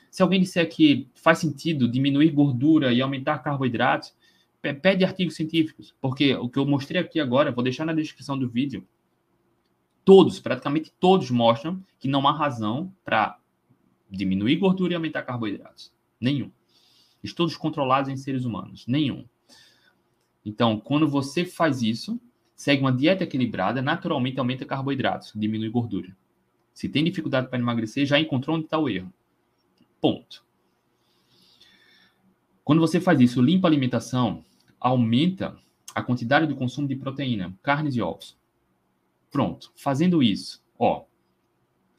[0.09, 4.13] Se alguém disser que faz sentido diminuir gordura e aumentar carboidratos,
[4.71, 8.47] pede artigos científicos, porque o que eu mostrei aqui agora, vou deixar na descrição do
[8.47, 8.87] vídeo,
[10.05, 13.37] todos, praticamente todos mostram que não há razão para
[14.09, 15.91] diminuir gordura e aumentar carboidratos.
[16.19, 16.49] Nenhum.
[17.21, 18.85] Estudos controlados em seres humanos.
[18.87, 19.25] Nenhum.
[20.45, 22.19] Então, quando você faz isso,
[22.55, 26.15] segue uma dieta equilibrada, naturalmente aumenta carboidratos, diminui gordura.
[26.73, 29.11] Se tem dificuldade para emagrecer, já encontrou onde está o erro.
[29.99, 30.43] Ponto.
[32.63, 34.43] Quando você faz isso, limpa a alimentação,
[34.83, 35.57] aumenta
[35.95, 38.37] a quantidade do consumo de proteína, carnes e ovos.
[39.31, 39.71] Pronto.
[39.75, 41.05] Fazendo isso, ó,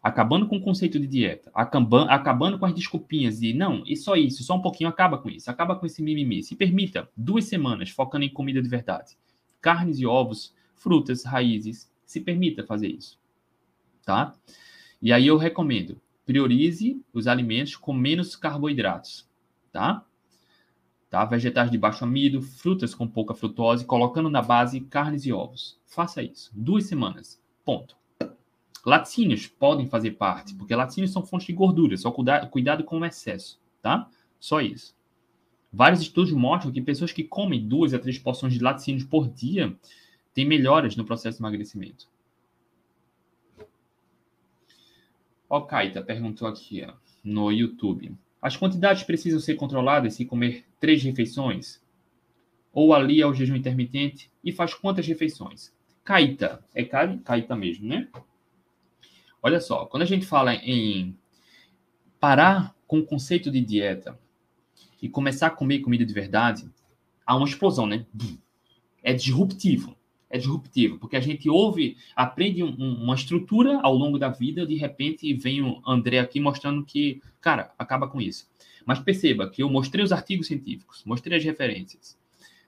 [0.03, 4.15] acabando com o conceito de dieta, acabando, acabando com as desculpinhas de não, e só
[4.17, 6.43] isso, só um pouquinho, acaba com isso, acaba com esse mimimi.
[6.43, 9.17] Se permita duas semanas focando em comida de verdade,
[9.63, 11.91] carnes e ovos, frutas, raízes.
[12.05, 13.19] Se permita fazer isso,
[14.05, 14.35] tá?
[15.01, 19.27] E aí eu recomendo, priorize os alimentos com menos carboidratos,
[19.73, 20.05] tá?
[21.15, 21.25] Tá?
[21.25, 25.79] Vegetais de baixo amido, frutas com pouca frutose, colocando na base carnes e ovos.
[25.87, 26.51] Faça isso.
[26.53, 27.41] Duas semanas.
[27.65, 27.97] Ponto.
[28.85, 33.05] Laticínios podem fazer parte, porque laticínios são fontes de gordura, só cuidado, cuidado com o
[33.05, 34.11] excesso, tá?
[34.41, 34.93] Só isso.
[35.73, 39.73] Vários estudos mostram que pessoas que comem duas a três porções de laticínios por dia
[40.35, 42.09] têm melhoras no processo de emagrecimento.
[45.49, 48.17] Ó, Kaita perguntou aqui ó, no YouTube.
[48.45, 51.81] As quantidades precisam ser controladas se comer três refeições?
[52.71, 55.73] Ou ali é o jejum intermitente e faz quantas refeições?
[56.05, 58.07] Kaita, é Kaita mesmo, né?
[59.43, 61.17] Olha só, quando a gente fala em
[62.21, 64.19] parar com o conceito de dieta
[65.01, 66.71] e começar a comer comida de verdade,
[67.25, 68.05] há uma explosão, né?
[69.03, 69.97] É disruptivo
[70.31, 74.75] é disruptivo, porque a gente ouve, aprende um, uma estrutura ao longo da vida, de
[74.75, 78.49] repente vem o André aqui mostrando que, cara, acaba com isso.
[78.85, 82.19] Mas perceba que eu mostrei os artigos científicos, mostrei as referências.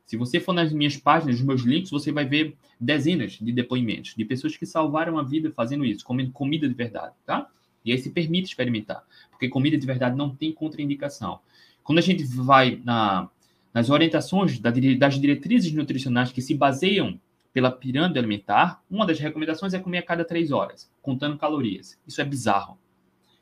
[0.04, 4.14] Se você for nas minhas páginas, nos meus links, você vai ver dezenas de depoimentos
[4.14, 7.48] de pessoas que salvaram a vida fazendo isso, comendo comida de verdade, tá?
[7.84, 11.40] E aí se permite experimentar, porque comida de verdade não tem contraindicação.
[11.82, 13.28] Quando a gente vai na,
[13.74, 17.20] nas orientações das diretrizes nutricionais que se baseiam
[17.56, 21.98] pela pirâmide alimentar, uma das recomendações é comer a cada três horas, contando calorias.
[22.06, 22.76] Isso é bizarro.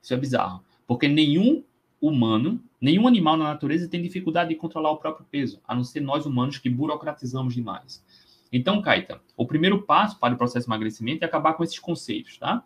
[0.00, 0.62] Isso é bizarro.
[0.86, 1.64] Porque nenhum
[2.00, 5.98] humano, nenhum animal na natureza tem dificuldade de controlar o próprio peso, a não ser
[5.98, 8.04] nós humanos que burocratizamos demais.
[8.52, 12.38] Então, Caeta, o primeiro passo para o processo de emagrecimento é acabar com esses conceitos,
[12.38, 12.62] tá?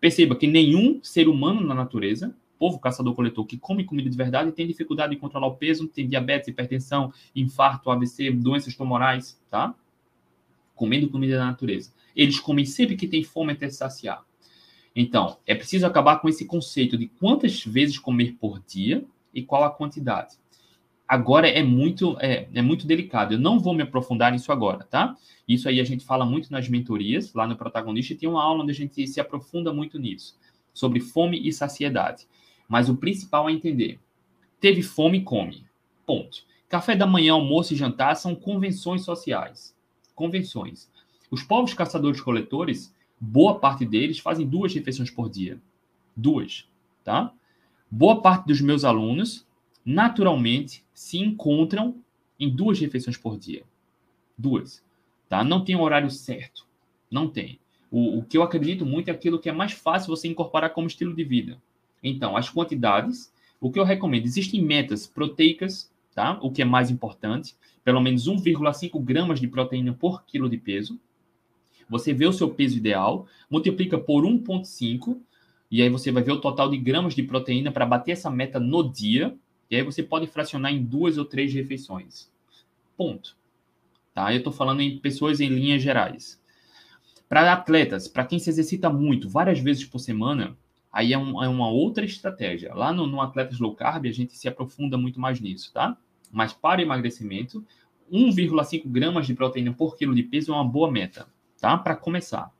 [0.00, 4.66] Perceba que nenhum ser humano na natureza, povo caçador-coletor que come comida de verdade, tem
[4.66, 9.72] dificuldade de controlar o peso, tem diabetes, hipertensão, infarto, AVC, doenças tumorais, tá?
[10.80, 11.92] Comendo comida da natureza.
[12.16, 14.24] Eles comem sempre que tem fome até saciar.
[14.96, 19.62] Então, é preciso acabar com esse conceito de quantas vezes comer por dia e qual
[19.62, 20.36] a quantidade.
[21.06, 23.34] Agora é muito, é, é muito delicado.
[23.34, 25.14] Eu não vou me aprofundar nisso agora, tá?
[25.46, 28.72] Isso aí a gente fala muito nas mentorias, lá no Protagonista, tem uma aula onde
[28.72, 30.34] a gente se aprofunda muito nisso,
[30.72, 32.26] sobre fome e saciedade.
[32.66, 34.00] Mas o principal é entender.
[34.58, 35.62] Teve fome, come.
[36.06, 36.42] Ponto.
[36.70, 39.78] Café da manhã, almoço e jantar são convenções sociais.
[40.20, 40.86] Convenções.
[41.30, 45.58] Os povos caçadores-coletores boa parte deles fazem duas refeições por dia.
[46.14, 46.68] Duas,
[47.02, 47.32] tá?
[47.90, 49.46] Boa parte dos meus alunos,
[49.82, 51.94] naturalmente, se encontram
[52.38, 53.64] em duas refeições por dia.
[54.36, 54.84] Duas,
[55.26, 55.42] tá?
[55.42, 56.66] Não tem horário certo.
[57.10, 57.58] Não tem.
[57.90, 60.86] O, o que eu acredito muito é aquilo que é mais fácil você incorporar como
[60.86, 61.56] estilo de vida.
[62.02, 66.38] Então, as quantidades, o que eu recomendo, existem metas proteicas, tá?
[66.42, 70.98] O que é mais importante, pelo menos 1,5 gramas de proteína por quilo de peso,
[71.88, 75.18] você vê o seu peso ideal, multiplica por 1,5,
[75.70, 78.60] e aí você vai ver o total de gramas de proteína para bater essa meta
[78.60, 79.36] no dia,
[79.68, 82.30] e aí você pode fracionar em duas ou três refeições.
[82.96, 83.36] Ponto.
[84.14, 84.32] Tá?
[84.32, 86.40] Eu estou falando em pessoas em linhas gerais.
[87.28, 90.56] Para atletas, para quem se exercita muito, várias vezes por semana,
[90.92, 92.74] aí é, um, é uma outra estratégia.
[92.74, 95.96] Lá no, no Atletas Low Carb, a gente se aprofunda muito mais nisso, tá?
[96.30, 97.64] Mas para emagrecimento,
[98.12, 101.26] 1,5 gramas de proteína por quilo de peso é uma boa meta
[101.60, 101.76] tá?
[101.76, 102.50] Para começar.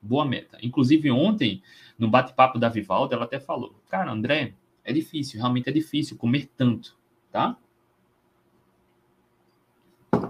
[0.00, 0.58] Boa meta.
[0.62, 1.62] Inclusive, ontem,
[1.98, 4.54] no bate-papo da Vivalda, ela até falou: Cara, André,
[4.84, 6.96] é difícil, realmente é difícil comer tanto,
[7.30, 7.56] tá?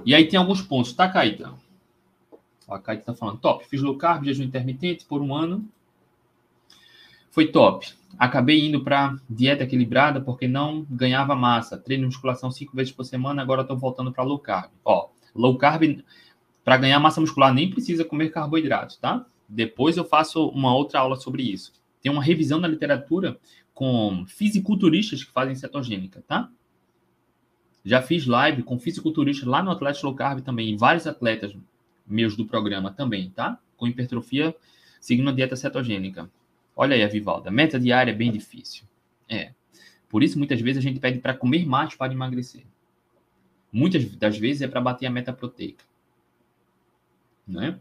[0.04, 1.52] E aí tem alguns pontos, tá, Caíta?
[2.68, 5.66] A Caíta tá falando: top, fiz low carb, jejum intermitente por um ano.
[7.32, 7.88] Foi top.
[8.18, 11.78] Acabei indo para dieta equilibrada porque não ganhava massa.
[11.78, 14.70] Treino musculação cinco vezes por semana, agora estou voltando para low carb.
[14.84, 16.04] Ó, low carb
[16.62, 19.24] para ganhar massa muscular nem precisa comer carboidratos, tá?
[19.48, 21.72] Depois eu faço uma outra aula sobre isso.
[22.02, 23.38] Tem uma revisão na literatura
[23.72, 26.50] com fisiculturistas que fazem cetogênica, tá?
[27.82, 31.56] Já fiz live com fisiculturistas lá no Atlético Low Carb também, e vários atletas
[32.06, 33.58] meus do programa também, tá?
[33.74, 34.54] Com hipertrofia,
[35.00, 36.30] seguindo a dieta cetogênica.
[36.76, 38.84] Olha aí a Vivalda, meta diária é bem difícil.
[39.28, 39.52] É.
[40.08, 42.64] Por isso, muitas vezes a gente pede para comer mais para emagrecer.
[43.72, 45.84] Muitas das vezes é para bater a meta proteica
[47.46, 47.78] né?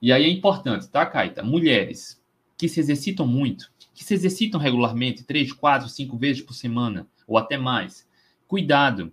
[0.00, 1.42] E aí é importante, tá, Caita?
[1.42, 2.20] Mulheres
[2.56, 7.38] que se exercitam muito, que se exercitam regularmente, três, quatro, cinco vezes por semana, ou
[7.38, 8.08] até mais.
[8.46, 9.12] Cuidado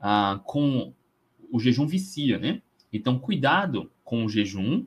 [0.00, 0.92] ah, com
[1.50, 2.62] o jejum vicia, né?
[2.92, 4.84] Então, cuidado com o jejum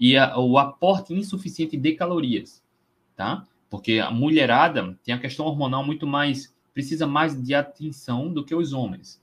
[0.00, 2.62] e a, o aporte insuficiente de calorias,
[3.18, 3.44] tá?
[3.68, 8.54] Porque a mulherada tem a questão hormonal muito mais, precisa mais de atenção do que
[8.54, 9.20] os homens,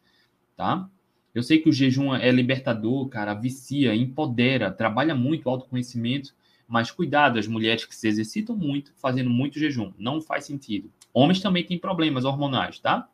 [0.54, 0.88] tá?
[1.34, 6.36] Eu sei que o jejum é libertador, cara, vicia, empodera, trabalha muito o autoconhecimento,
[6.68, 10.92] mas cuidado, as mulheres que se exercitam muito, fazendo muito jejum, não faz sentido.
[11.14, 13.08] Homens também têm problemas hormonais, tá?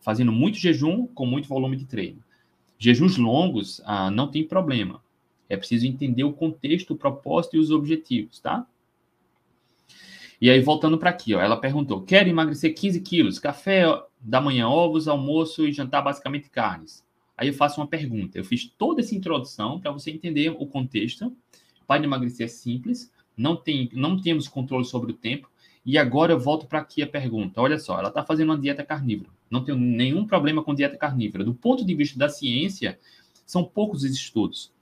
[0.00, 2.22] Fazendo muito jejum com muito volume de treino.
[2.78, 5.02] Jejuns longos ah, não tem problema.
[5.48, 8.66] É preciso entender o contexto, o propósito e os objetivos, tá?
[10.40, 13.84] E aí, voltando para aqui, ó, ela perguntou: quer emagrecer 15 quilos, café
[14.20, 17.04] da manhã, ovos, almoço e jantar basicamente carnes.
[17.36, 18.38] Aí eu faço uma pergunta.
[18.38, 21.34] Eu fiz toda essa introdução para você entender o contexto.
[21.86, 25.48] Para emagrecer é simples, não, tem, não temos controle sobre o tempo.
[25.84, 27.60] E agora eu volto para aqui a pergunta.
[27.60, 29.30] Olha só, ela está fazendo uma dieta carnívora.
[29.48, 31.44] Não tem nenhum problema com dieta carnívora.
[31.44, 32.98] Do ponto de vista da ciência,
[33.44, 34.72] são poucos os estudos.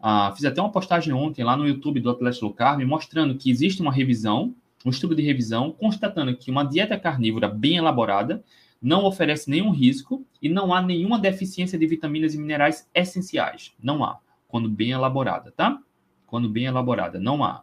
[0.00, 3.50] Ah, fiz até uma postagem ontem lá no YouTube do Atlético Low Carb mostrando que
[3.50, 8.42] existe uma revisão um estudo de revisão constatando que uma dieta carnívora bem elaborada
[8.80, 13.74] não oferece nenhum risco e não há nenhuma deficiência de vitaminas e minerais essenciais.
[13.82, 14.18] Não há,
[14.48, 15.78] quando bem elaborada, tá?
[16.26, 17.62] Quando bem elaborada, não há.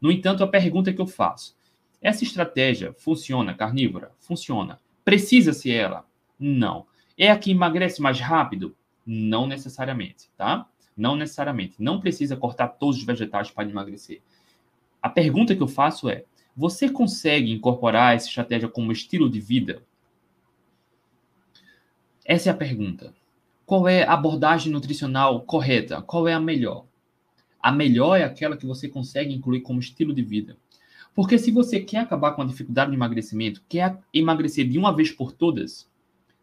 [0.00, 1.56] No entanto, a pergunta que eu faço:
[2.00, 4.12] essa estratégia funciona carnívora?
[4.18, 4.78] Funciona.
[5.04, 6.04] Precisa-se ela?
[6.38, 6.86] Não.
[7.16, 8.76] É a que emagrece mais rápido?
[9.04, 10.68] Não necessariamente, tá?
[10.96, 11.76] Não necessariamente.
[11.78, 14.20] Não precisa cortar todos os vegetais para emagrecer.
[15.00, 16.24] A pergunta que eu faço é:
[16.58, 19.80] você consegue incorporar essa estratégia como estilo de vida?
[22.24, 23.14] Essa é a pergunta.
[23.64, 26.02] Qual é a abordagem nutricional correta?
[26.02, 26.84] Qual é a melhor?
[27.62, 30.56] A melhor é aquela que você consegue incluir como estilo de vida.
[31.14, 35.12] Porque se você quer acabar com a dificuldade de emagrecimento, quer emagrecer de uma vez
[35.12, 35.88] por todas,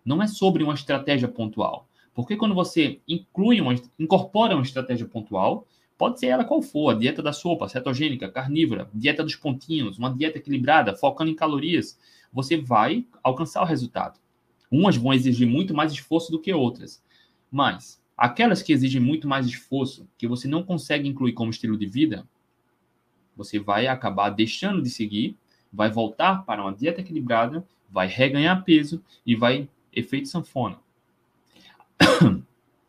[0.05, 1.89] não é sobre uma estratégia pontual.
[2.13, 6.93] Porque quando você inclui uma, incorpora uma estratégia pontual, pode ser ela qual for, a
[6.93, 11.97] dieta da sopa, cetogênica, carnívora, dieta dos pontinhos, uma dieta equilibrada, focando em calorias,
[12.31, 14.19] você vai alcançar o resultado.
[14.69, 17.01] Umas vão exigir muito mais esforço do que outras.
[17.49, 21.85] Mas aquelas que exigem muito mais esforço, que você não consegue incluir como estilo de
[21.85, 22.27] vida,
[23.35, 25.37] você vai acabar deixando de seguir,
[25.71, 30.77] vai voltar para uma dieta equilibrada, vai reganhar peso e vai efeito sanfona.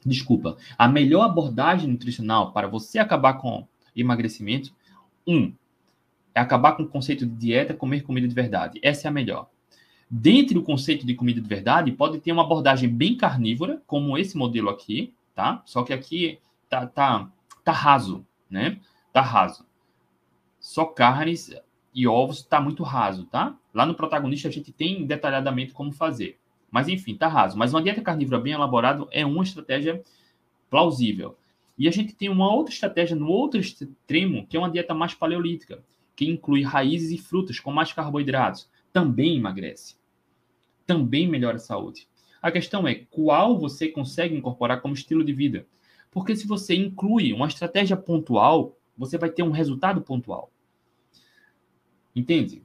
[0.07, 0.57] Desculpa.
[0.79, 4.73] A melhor abordagem nutricional para você acabar com emagrecimento,
[5.27, 5.53] um,
[6.33, 8.79] é acabar com o conceito de dieta, comer comida de verdade.
[8.83, 9.49] Essa é a melhor.
[10.09, 14.37] Dentro do conceito de comida de verdade, pode ter uma abordagem bem carnívora, como esse
[14.37, 15.63] modelo aqui, tá?
[15.67, 16.39] Só que aqui
[16.69, 17.29] tá, tá,
[17.65, 18.79] tá raso, né?
[19.13, 19.67] Tá raso.
[20.61, 21.53] Só carnes
[21.93, 23.57] e ovos tá muito raso, tá?
[23.75, 26.39] Lá no protagonista a gente tem detalhadamente como fazer.
[26.71, 27.57] Mas enfim, tá raso.
[27.57, 30.03] Mas uma dieta carnívora bem elaborada é uma estratégia
[30.69, 31.37] plausível.
[31.79, 35.15] E a gente tem uma outra estratégia no outro extremo, que é uma dieta mais
[35.15, 35.83] paleolítica,
[36.15, 39.97] que inclui raízes e frutas com mais carboidratos também emagrece.
[40.87, 42.09] Também melhora a saúde.
[42.41, 45.67] A questão é qual você consegue incorporar como estilo de vida.
[46.11, 50.51] Porque se você inclui uma estratégia pontual, você vai ter um resultado pontual.
[52.15, 52.63] Entende?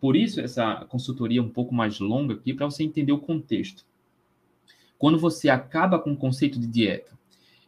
[0.00, 3.84] Por isso, essa consultoria um pouco mais longa aqui, para você entender o contexto.
[4.96, 7.16] Quando você acaba com o conceito de dieta,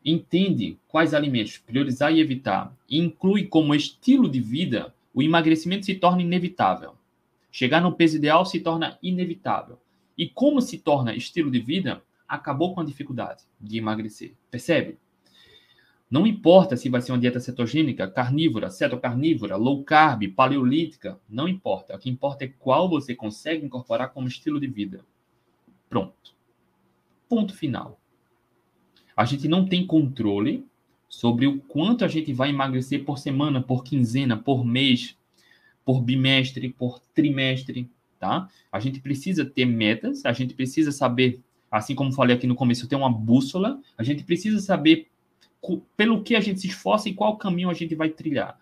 [0.05, 5.95] entende quais alimentos priorizar e evitar, e inclui como estilo de vida, o emagrecimento se
[5.95, 6.95] torna inevitável.
[7.51, 9.79] Chegar no peso ideal se torna inevitável.
[10.17, 14.35] E como se torna estilo de vida, acabou com a dificuldade de emagrecer.
[14.51, 14.99] Percebe?
[16.11, 21.95] Não importa se vai ser uma dieta cetogênica, carnívora, cetocarnívora, low carb, paleolítica, não importa.
[21.95, 25.05] O que importa é qual você consegue incorporar como estilo de vida.
[25.89, 26.35] Pronto.
[27.29, 28.01] Ponto final.
[29.17, 30.67] A gente não tem controle
[31.09, 35.17] sobre o quanto a gente vai emagrecer por semana, por quinzena, por mês,
[35.85, 37.89] por bimestre, por trimestre,
[38.19, 38.49] tá?
[38.73, 41.41] A gente precisa ter metas, a gente precisa saber,
[41.71, 45.09] assim como falei aqui no começo, ter uma bússola, a gente precisa saber
[45.97, 48.59] pelo que a gente se esforça e qual caminho a gente vai trilhar.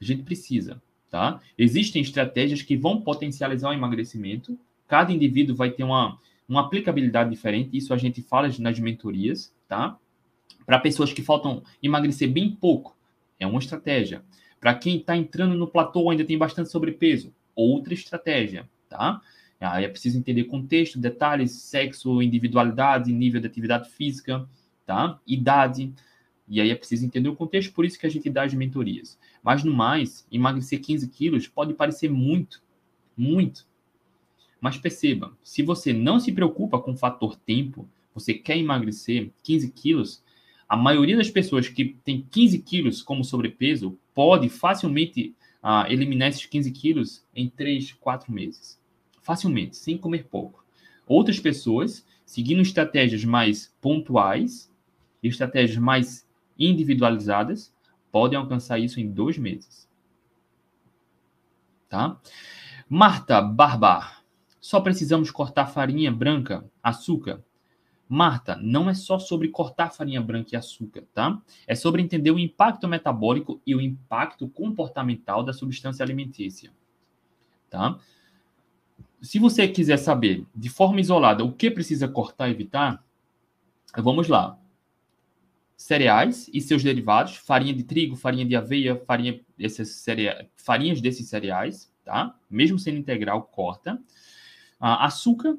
[0.00, 1.40] A gente precisa, tá?
[1.56, 7.76] Existem estratégias que vão potencializar o emagrecimento, cada indivíduo vai ter uma, uma aplicabilidade diferente,
[7.76, 9.96] isso a gente fala nas mentorias, tá?
[10.64, 12.96] Para pessoas que faltam emagrecer bem pouco,
[13.38, 14.22] é uma estratégia.
[14.60, 19.20] Para quem está entrando no platô ainda tem bastante sobrepeso, outra estratégia, tá?
[19.60, 24.48] Aí é preciso entender contexto, detalhes, sexo, individualidade, nível de atividade física,
[24.88, 25.20] tá?
[25.26, 25.92] Idade.
[26.48, 29.18] E aí é preciso entender o contexto, por isso que a gente dá as mentorias.
[29.42, 32.62] Mas no mais, emagrecer 15 quilos pode parecer muito,
[33.14, 33.66] muito.
[34.58, 39.70] Mas perceba, se você não se preocupa com o fator tempo, você quer emagrecer 15
[39.72, 40.24] quilos,
[40.66, 46.46] a maioria das pessoas que tem 15 quilos como sobrepeso pode facilmente ah, eliminar esses
[46.46, 48.80] 15 quilos em 3, 4 meses.
[49.20, 50.64] Facilmente, sem comer pouco.
[51.06, 54.72] Outras pessoas, seguindo estratégias mais pontuais,
[55.22, 57.74] estratégias mais individualizadas,
[58.10, 59.88] podem alcançar isso em dois meses.
[61.88, 62.20] Tá?
[62.88, 64.24] Marta Barbar.
[64.60, 67.42] Só precisamos cortar farinha branca, açúcar,
[68.08, 71.40] Marta, não é só sobre cortar farinha branca e açúcar, tá?
[71.66, 76.72] É sobre entender o impacto metabólico e o impacto comportamental da substância alimentícia,
[77.68, 77.98] tá?
[79.20, 83.04] Se você quiser saber de forma isolada o que precisa cortar e evitar,
[83.94, 84.58] vamos lá.
[85.78, 91.28] Cereais e seus derivados, farinha de trigo, farinha de aveia, farinha esses cereais, farinhas desses
[91.28, 92.36] cereais, tá?
[92.50, 94.02] Mesmo sendo integral, corta.
[94.80, 95.56] Ah, açúcar,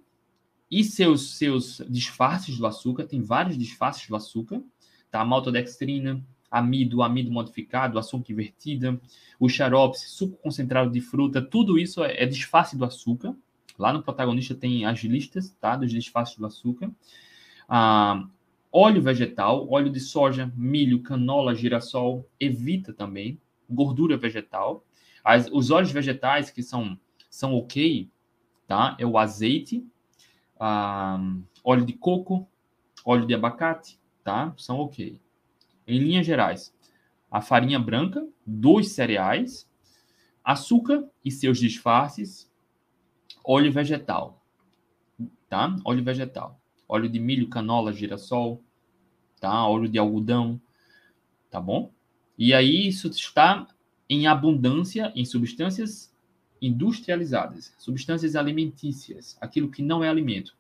[0.70, 4.62] e seus, seus disfarces do açúcar, tem vários disfarces do açúcar,
[5.10, 5.24] tá?
[5.24, 9.00] Maltodextrina, amido, amido modificado, açúcar invertida,
[9.40, 13.34] o xarope, suco concentrado de fruta, tudo isso é, é disfarce do açúcar.
[13.78, 15.78] Lá no protagonista tem as listas, tá?
[15.78, 16.92] Dos disfarces do açúcar.
[17.68, 18.28] Ah,
[18.72, 23.40] óleo vegetal, óleo de soja, milho, canola, girassol, evita também.
[23.70, 24.84] Gordura vegetal.
[25.24, 27.00] As, os óleos vegetais que são,
[27.30, 28.10] são ok,
[28.68, 28.96] tá?
[29.00, 29.86] É o azeite,
[30.60, 31.20] ah,
[31.64, 32.48] óleo de coco,
[33.06, 34.54] óleo de abacate, tá?
[34.58, 35.20] São ok.
[35.88, 36.74] Em linhas gerais,
[37.32, 39.70] a farinha branca, dos cereais,
[40.44, 42.52] açúcar e seus disfarces,
[43.44, 44.44] óleo vegetal,
[45.48, 45.76] tá?
[45.84, 46.59] Óleo vegetal,
[46.90, 48.62] óleo de milho, canola, girassol,
[49.40, 49.66] tá?
[49.68, 50.60] Óleo de algodão,
[51.52, 51.92] tá bom?
[52.36, 53.68] E aí isso está
[54.10, 56.12] em abundância em substâncias
[56.60, 60.58] industrializadas, substâncias alimentícias, aquilo que não é alimento.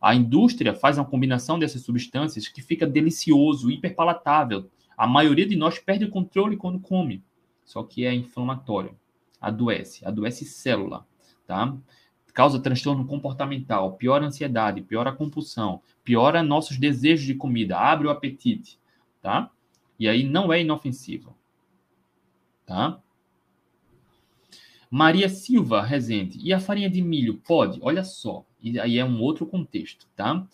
[0.00, 4.70] A indústria faz uma combinação dessas substâncias que fica delicioso, hiperpalatável.
[4.96, 7.22] A maioria de nós perde o controle quando come,
[7.64, 8.96] só que é inflamatório,
[9.40, 11.06] adoece, adoece célula,
[11.46, 11.76] tá?
[12.32, 18.06] Causa transtorno comportamental, piora a ansiedade, piora a compulsão, piora nossos desejos de comida, abre
[18.06, 18.78] o apetite,
[19.20, 19.50] tá?
[19.98, 21.36] E aí não é inofensivo,
[22.64, 23.00] tá?
[24.90, 26.40] Maria Silva Rezende.
[26.42, 27.78] E a farinha de milho pode?
[27.80, 30.46] Olha só, e aí é um outro contexto, tá?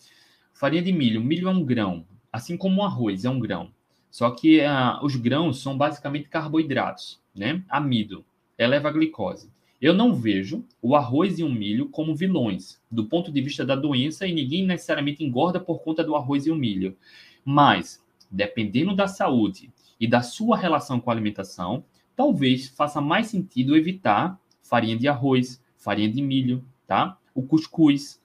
[0.53, 3.71] Farinha de milho, milho é um grão, assim como o arroz é um grão.
[4.11, 7.63] Só que uh, os grãos são basicamente carboidratos, né?
[7.69, 8.25] Amido,
[8.57, 9.51] eleva a glicose.
[9.79, 13.75] Eu não vejo o arroz e o milho como vilões, do ponto de vista da
[13.75, 16.97] doença, e ninguém necessariamente engorda por conta do arroz e o milho.
[17.45, 21.83] Mas, dependendo da saúde e da sua relação com a alimentação,
[22.15, 27.17] talvez faça mais sentido evitar farinha de arroz, farinha de milho, tá?
[27.35, 28.19] O cuscuz,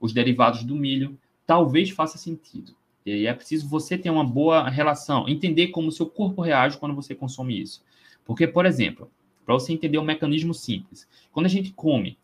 [0.00, 2.74] os derivados do milho, talvez faça sentido.
[3.04, 6.94] E é preciso você ter uma boa relação, entender como o seu corpo reage quando
[6.94, 7.84] você consome isso.
[8.24, 9.10] Porque, por exemplo,
[9.44, 12.18] para você entender um mecanismo simples, quando a gente come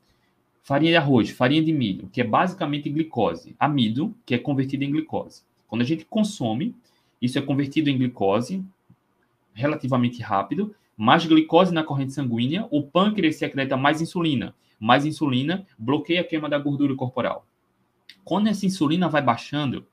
[0.62, 4.90] farinha de arroz, farinha de milho, que é basicamente glicose, amido, que é convertido em
[4.90, 5.42] glicose.
[5.66, 6.74] Quando a gente consome,
[7.20, 8.64] isso é convertido em glicose
[9.52, 14.54] relativamente rápido mais glicose na corrente sanguínea, o pâncreas secreta mais insulina.
[14.78, 17.46] Mais insulina bloqueia a queima da gordura corporal.
[18.22, 19.86] Quando essa insulina vai baixando,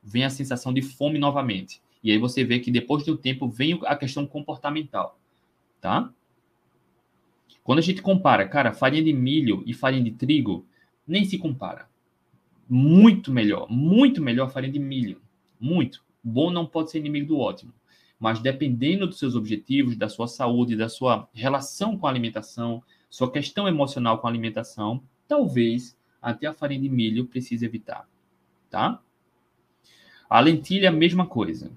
[0.00, 1.82] vem a sensação de fome novamente.
[2.04, 5.18] E aí você vê que depois de um tempo vem a questão comportamental,
[5.80, 6.08] tá?
[7.64, 10.64] Quando a gente compara, cara, farinha de milho e farinha de trigo,
[11.04, 11.88] nem se compara.
[12.68, 15.20] Muito melhor, muito melhor farinha de milho.
[15.58, 16.04] Muito.
[16.22, 17.72] Bom não pode ser inimigo do ótimo
[18.24, 23.30] mas dependendo dos seus objetivos, da sua saúde, da sua relação com a alimentação, sua
[23.30, 28.08] questão emocional com a alimentação, talvez até a farinha de milho precise evitar,
[28.70, 28.98] tá?
[30.28, 31.70] A lentilha, mesma coisa.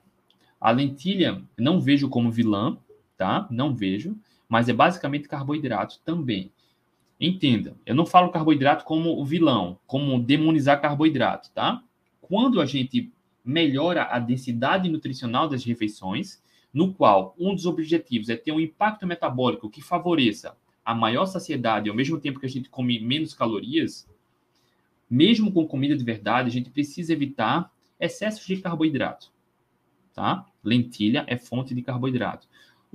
[0.60, 2.78] A lentilha não vejo como vilã,
[3.18, 3.46] tá?
[3.52, 4.18] Não vejo,
[4.48, 6.52] mas é basicamente carboidrato também.
[7.20, 11.84] Entenda, eu não falo carboidrato como vilão, como demonizar carboidrato, tá?
[12.22, 13.12] Quando a gente
[13.43, 16.43] melhora a densidade nutricional das refeições,
[16.74, 21.89] no qual um dos objetivos é ter um impacto metabólico que favoreça a maior saciedade
[21.89, 24.08] ao mesmo tempo que a gente come menos calorias,
[25.10, 29.32] mesmo com comida de verdade, a gente precisa evitar excessos de carboidrato,
[30.14, 30.45] tá?
[30.64, 32.48] Lentilha é fonte de carboidrato.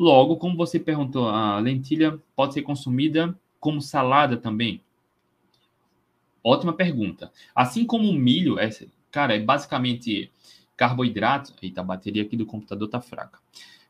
[0.03, 4.80] Logo, como você perguntou, a lentilha pode ser consumida como salada também?
[6.42, 7.30] Ótima pergunta.
[7.55, 8.68] Assim como o milho, é,
[9.12, 10.28] cara, é basicamente
[10.76, 11.55] carboidrato.
[11.62, 13.38] Eita, a bateria aqui do computador tá fraca.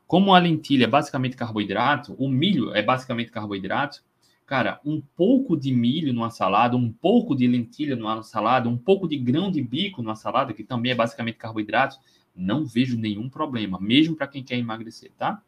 [0.05, 4.03] Como a lentilha é basicamente carboidrato, o milho é basicamente carboidrato.
[4.45, 9.07] Cara, um pouco de milho numa salada, um pouco de lentilha numa salada, um pouco
[9.07, 11.97] de grão de bico numa salada, que também é basicamente carboidrato,
[12.35, 15.41] não vejo nenhum problema, mesmo para quem quer emagrecer, tá?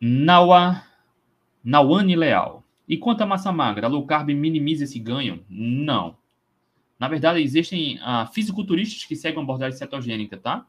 [0.00, 0.82] Nawa,
[1.62, 2.64] Nawane Leal.
[2.88, 5.44] E quanto à massa magra, a low carb minimiza esse ganho?
[5.48, 6.16] Não.
[6.98, 10.66] Na verdade, existem uh, fisiculturistas que seguem uma abordagem cetogênica, tá?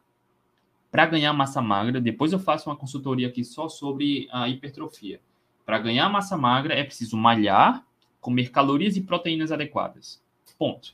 [0.92, 5.22] Para ganhar massa magra, depois eu faço uma consultoria aqui só sobre a hipertrofia.
[5.66, 7.86] Para ganhar massa magra, é preciso malhar,
[8.20, 10.22] comer calorias e proteínas adequadas.
[10.60, 10.94] Ponto.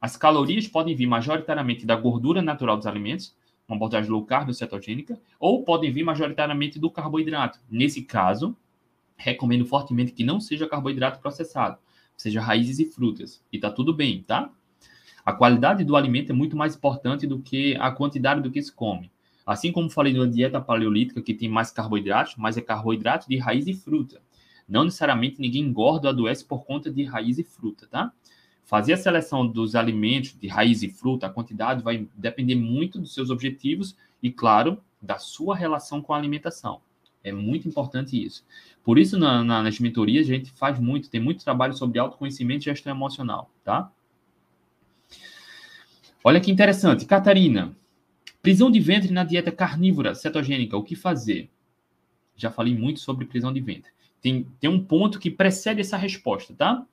[0.00, 3.34] As calorias podem vir majoritariamente da gordura natural dos alimentos,
[3.68, 7.60] uma abordagem low carb ou cetogênica, ou podem vir majoritariamente do carboidrato.
[7.70, 8.56] Nesse caso,
[9.16, 11.78] recomendo fortemente que não seja carboidrato processado,
[12.16, 13.44] seja raízes e frutas.
[13.52, 14.50] E tá tudo bem, tá?
[15.24, 18.72] A qualidade do alimento é muito mais importante do que a quantidade do que se
[18.72, 19.10] come.
[19.44, 23.66] Assim como falei na dieta paleolítica, que tem mais carboidratos, mas é carboidrato de raiz
[23.66, 24.22] e fruta.
[24.66, 28.12] Não necessariamente ninguém engorda ou adoece por conta de raiz e fruta, tá?
[28.68, 33.14] Fazer a seleção dos alimentos de raiz e fruta, a quantidade vai depender muito dos
[33.14, 36.82] seus objetivos e, claro, da sua relação com a alimentação.
[37.24, 38.44] É muito importante isso.
[38.84, 42.60] Por isso, na, na, nas mentorias, a gente faz muito, tem muito trabalho sobre autoconhecimento
[42.60, 43.90] e gestão emocional, tá?
[46.22, 47.06] Olha que interessante.
[47.06, 47.74] Catarina,
[48.42, 51.48] prisão de ventre na dieta carnívora cetogênica, o que fazer?
[52.36, 53.90] Já falei muito sobre prisão de ventre.
[54.20, 56.86] Tem, tem um ponto que precede essa resposta, tá?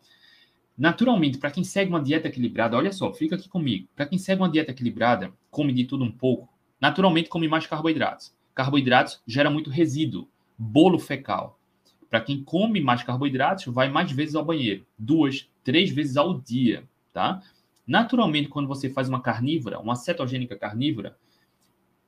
[0.77, 3.87] Naturalmente, para quem segue uma dieta equilibrada, olha só, fica aqui comigo.
[3.95, 6.49] Para quem segue uma dieta equilibrada, come de tudo um pouco,
[6.79, 8.33] naturalmente come mais carboidratos.
[8.53, 11.59] Carboidratos gera muito resíduo, bolo fecal.
[12.09, 16.83] Para quem come mais carboidratos, vai mais vezes ao banheiro, duas, três vezes ao dia,
[17.13, 17.41] tá?
[17.87, 21.17] Naturalmente, quando você faz uma carnívora, uma cetogênica carnívora,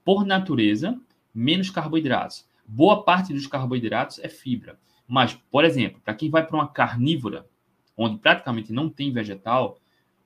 [0.04, 1.00] por natureza,
[1.34, 2.48] menos carboidratos.
[2.66, 4.80] Boa parte dos carboidratos é fibra.
[5.08, 7.48] Mas, por exemplo, para quem vai para uma carnívora,
[7.98, 9.80] onde praticamente não tem vegetal,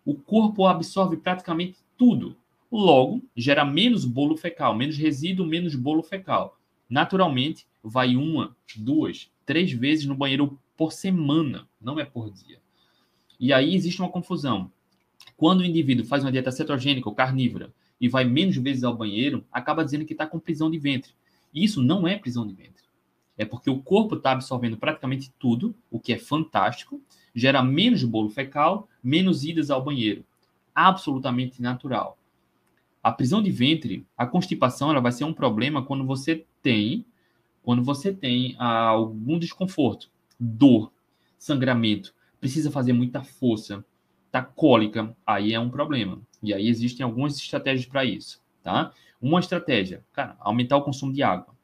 [0.06, 2.36] o corpo absorve praticamente tudo.
[2.72, 6.58] Logo, gera menos bolo fecal, menos resíduo, menos bolo fecal.
[6.90, 12.60] Naturalmente, vai uma, duas, três vezes no banheiro por semana, não é por dia.
[13.40, 14.72] E aí existe uma confusão.
[15.38, 19.46] Quando o indivíduo faz uma dieta cetogênica ou carnívora e vai menos vezes ao banheiro,
[19.52, 21.12] acaba dizendo que está com prisão de ventre.
[21.54, 22.84] Isso não é prisão de ventre.
[23.42, 27.02] É porque o corpo está absorvendo praticamente tudo, o que é fantástico,
[27.34, 30.24] gera menos bolo fecal, menos idas ao banheiro.
[30.76, 32.20] Absolutamente natural.
[33.02, 37.04] A prisão de ventre, a constipação, ela vai ser um problema quando você tem,
[37.64, 40.94] quando você tem ah, algum desconforto dor,
[41.36, 43.84] sangramento, precisa fazer muita força,
[44.32, 46.22] tá cólica, aí é um problema.
[46.44, 48.92] E aí existem algumas estratégias para isso, tá?
[49.20, 51.56] Uma estratégia, cara, aumentar o consumo de água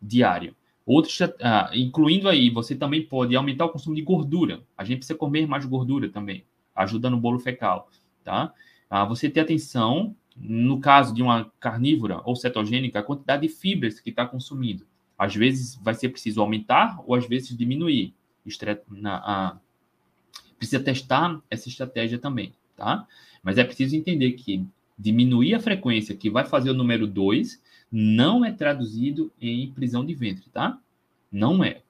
[0.00, 0.56] diário.
[0.86, 4.62] Outra, ah, incluindo aí, você também pode aumentar o consumo de gordura.
[4.78, 6.44] A gente precisa comer mais gordura também,
[6.76, 7.90] ajuda no bolo fecal,
[8.22, 8.54] tá?
[8.88, 13.98] Ah, você ter atenção, no caso de uma carnívora ou cetogênica, a quantidade de fibras
[13.98, 14.86] que está consumindo.
[15.18, 18.14] Às vezes vai ser preciso aumentar ou às vezes diminuir.
[18.88, 19.58] Na, a,
[20.56, 23.04] precisa testar essa estratégia também, tá?
[23.42, 24.64] Mas é preciso entender que
[24.96, 27.60] diminuir a frequência que vai fazer o número 2
[27.90, 30.78] não é traduzido em prisão de ventre, tá?
[31.30, 31.82] Não é.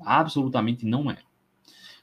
[0.00, 1.18] Absolutamente não é.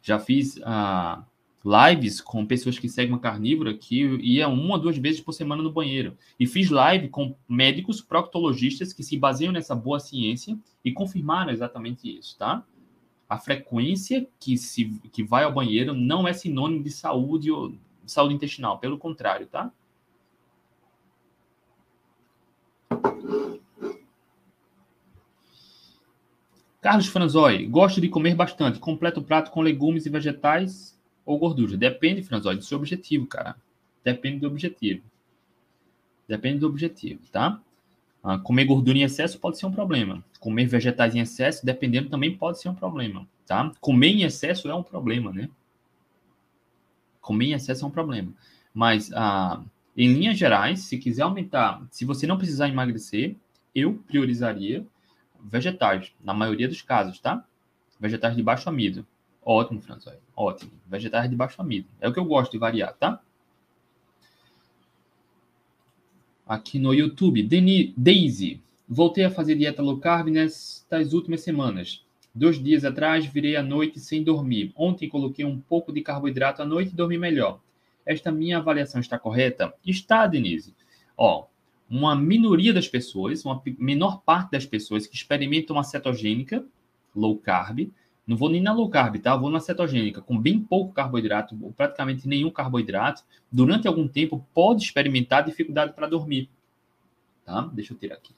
[0.02, 1.24] Já fiz uh,
[1.66, 5.64] lives com pessoas que seguem uma carnívora que ia uma ou duas vezes por semana
[5.64, 6.16] no banheiro.
[6.40, 12.20] E fiz live com médicos proctologistas que se baseiam nessa boa ciência e confirmaram exatamente
[12.20, 12.64] isso, tá?
[13.28, 17.74] A frequência que, se, que vai ao banheiro não é sinônimo de saúde ou
[18.06, 19.72] saúde intestinal, pelo contrário, tá?
[26.86, 28.78] Carlos Franzoi, gosto de comer bastante.
[28.78, 31.76] Completo o prato com legumes e vegetais ou gordura.
[31.76, 33.56] Depende, Franzóide, do seu objetivo, cara.
[34.04, 35.02] Depende do objetivo.
[36.28, 37.60] Depende do objetivo, tá?
[38.24, 40.24] Ah, comer gordura em excesso pode ser um problema.
[40.40, 43.72] Comer vegetais em excesso, dependendo, também pode ser um problema, tá?
[43.82, 45.50] Comer em excesso é um problema, né?
[47.20, 48.32] Comer em excesso é um problema.
[48.72, 49.60] Mas, ah,
[49.98, 53.36] em linhas gerais, se quiser aumentar, se você não precisar emagrecer,
[53.74, 54.86] eu priorizaria
[55.46, 57.46] vegetais, na maioria dos casos, tá?
[58.00, 59.06] Vegetais de baixo amido.
[59.44, 60.18] Ótimo, François.
[60.36, 60.72] Ótimo.
[60.88, 61.88] Vegetais de baixo amido.
[62.02, 63.22] É o que eu gosto de variar, tá?
[66.48, 68.62] Aqui no YouTube, Deni, Daisy.
[68.88, 72.04] Voltei a fazer dieta low carb nestas últimas semanas.
[72.34, 74.72] Dois dias atrás, virei à noite sem dormir.
[74.76, 77.60] Ontem coloquei um pouco de carboidrato à noite e dormi melhor.
[78.06, 79.74] Esta minha avaliação está correta?
[79.86, 80.76] Está, Denise.
[81.18, 81.48] Ó,
[81.90, 86.66] uma minoria das pessoas, uma menor parte das pessoas que experimentam a cetogênica,
[87.16, 87.92] low carb,
[88.26, 89.36] não vou nem na low carb, tá?
[89.36, 93.24] vou na cetogênica, com bem pouco carboidrato, ou praticamente nenhum carboidrato.
[93.52, 96.50] Durante algum tempo, pode experimentar dificuldade para dormir.
[97.46, 97.70] Tá?
[97.72, 98.34] Deixa eu tirar aqui.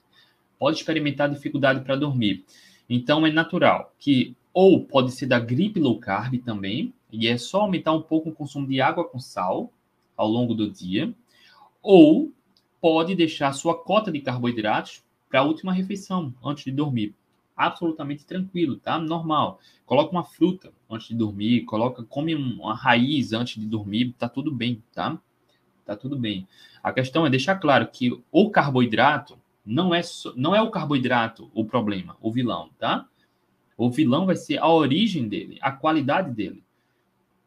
[0.58, 2.44] Pode experimentar dificuldade para dormir.
[2.88, 7.62] Então, é natural que, ou pode ser da gripe low carb também, e é só
[7.62, 9.72] aumentar um pouco o consumo de água com sal
[10.14, 11.14] ao longo do dia,
[11.82, 12.30] ou
[12.80, 17.14] pode deixar sua cota de carboidratos para a última refeição, antes de dormir
[17.58, 18.98] absolutamente tranquilo, tá?
[18.98, 19.58] Normal.
[19.84, 24.52] Coloca uma fruta antes de dormir, coloca, come uma raiz antes de dormir, tá tudo
[24.52, 25.18] bem, tá?
[25.84, 26.46] Tá tudo bem.
[26.80, 30.00] A questão é deixar claro que o carboidrato não é,
[30.36, 33.06] não é o carboidrato o problema, o vilão, tá?
[33.76, 36.62] O vilão vai ser a origem dele, a qualidade dele.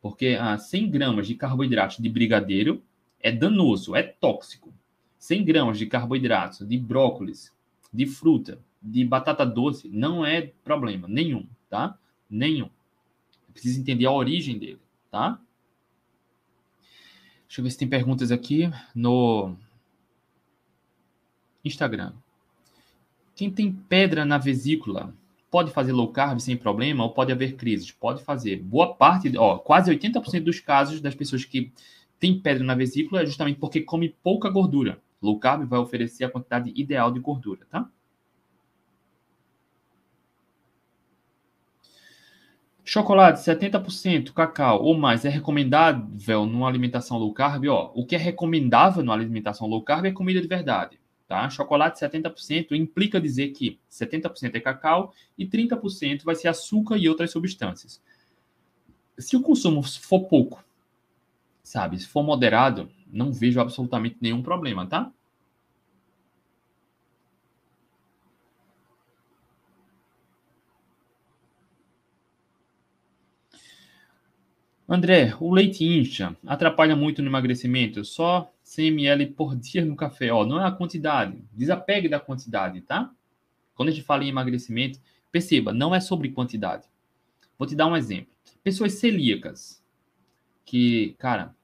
[0.01, 2.83] Porque ah, 100 gramas de carboidrato de brigadeiro
[3.19, 4.73] é danoso, é tóxico.
[5.21, 7.53] 100 gramas de carboidrato de brócolis,
[7.93, 11.95] de fruta, de batata doce não é problema nenhum, tá?
[12.27, 12.67] Nenhum.
[13.53, 14.79] Precisa entender a origem dele,
[15.11, 15.39] tá?
[17.47, 19.55] Deixa eu ver se tem perguntas aqui no
[21.63, 22.13] Instagram.
[23.35, 25.13] Quem tem pedra na vesícula
[25.51, 27.91] pode fazer low carb sem problema ou pode haver crises?
[27.91, 28.57] Pode fazer.
[28.57, 31.71] Boa parte, ó, quase 80% dos casos das pessoas que
[32.19, 34.99] têm pedra na vesícula é justamente porque come pouca gordura.
[35.21, 37.89] Low carb vai oferecer a quantidade ideal de gordura, tá?
[42.83, 47.65] Chocolate 70%, cacau ou mais é recomendável numa alimentação low carb?
[47.67, 50.99] Ó, o que é recomendável numa alimentação low carb é comida de verdade.
[51.27, 51.49] Tá?
[51.49, 57.31] Chocolate 70% implica dizer que 70% é cacau e 30% vai ser açúcar e outras
[57.31, 58.01] substâncias.
[59.17, 60.61] Se o consumo for pouco,
[61.63, 65.11] sabe, se for moderado, não vejo absolutamente nenhum problema, tá?
[74.87, 78.03] André, o leite incha atrapalha muito no emagrecimento?
[78.03, 80.33] Só 100 ml por dia no café.
[80.33, 81.41] Ó, não é a quantidade.
[81.53, 83.09] Desapegue da quantidade, tá?
[83.73, 84.99] Quando a gente fala em emagrecimento,
[85.31, 86.87] perceba, não é sobre quantidade.
[87.57, 88.33] Vou te dar um exemplo.
[88.63, 89.81] Pessoas celíacas,
[90.65, 91.55] que, cara,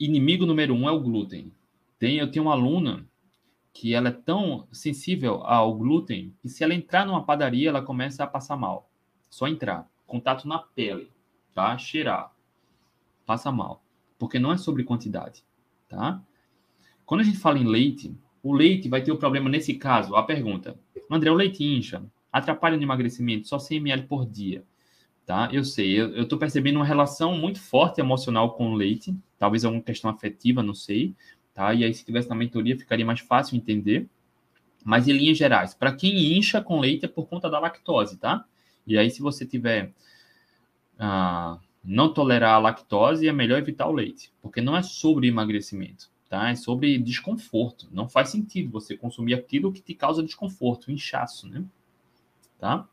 [0.00, 1.52] inimigo número um é o glúten.
[1.98, 3.06] Tem, eu tenho uma aluna
[3.72, 8.24] que ela é tão sensível ao glúten que se ela entrar numa padaria, ela começa
[8.24, 8.90] a passar mal.
[9.28, 9.88] Só entrar.
[10.06, 11.12] Contato na pele
[11.54, 11.76] tá?
[11.76, 12.32] Cheirar,
[13.26, 13.84] passa mal,
[14.18, 15.44] porque não é sobre quantidade,
[15.88, 16.22] tá?
[17.04, 20.14] Quando a gente fala em leite, o leite vai ter o problema nesse caso.
[20.14, 20.78] A pergunta,
[21.10, 24.64] André, o leite incha, atrapalha no emagrecimento, só 100 ml por dia,
[25.26, 25.48] tá?
[25.52, 29.82] Eu sei, eu, estou percebendo uma relação muito forte emocional com o leite, talvez alguma
[29.82, 31.14] questão afetiva, não sei,
[31.54, 31.72] tá?
[31.72, 34.06] E aí se tivesse na mentoria ficaria mais fácil entender.
[34.84, 38.44] Mas em linhas gerais, para quem incha com leite é por conta da lactose, tá?
[38.86, 39.92] E aí se você tiver
[40.98, 46.10] ah, não tolerar a lactose, é melhor evitar o leite, porque não é sobre emagrecimento,
[46.28, 46.50] tá?
[46.50, 47.88] É sobre desconforto.
[47.90, 51.64] Não faz sentido você consumir aquilo que te causa desconforto, inchaço, né?
[52.58, 52.86] Tá?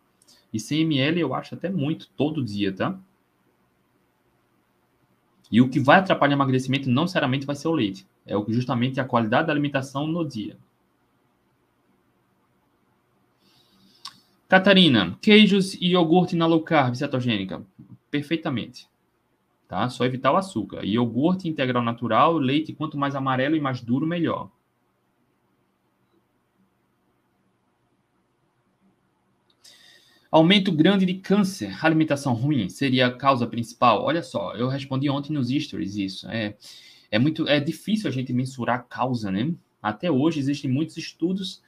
[0.54, 2.98] E 100 ml eu acho até muito todo dia, tá?
[5.52, 9.00] E o que vai atrapalhar o emagrecimento não necessariamente vai ser o leite, é justamente
[9.00, 10.58] a qualidade da alimentação no dia.
[14.48, 17.62] Catarina, queijos e iogurte na low carb cetogênica
[18.10, 18.88] perfeitamente.
[19.68, 19.90] Tá?
[19.90, 20.86] Só evitar o açúcar.
[20.86, 24.50] Iogurte integral natural, leite quanto mais amarelo e mais duro, melhor.
[30.38, 34.04] Aumento grande de câncer, alimentação ruim seria a causa principal?
[34.04, 36.30] Olha só, eu respondi ontem nos stories isso.
[36.30, 36.56] É,
[37.10, 39.52] é muito é difícil a gente mensurar a causa, né?
[39.82, 41.64] Até hoje existem muitos estudos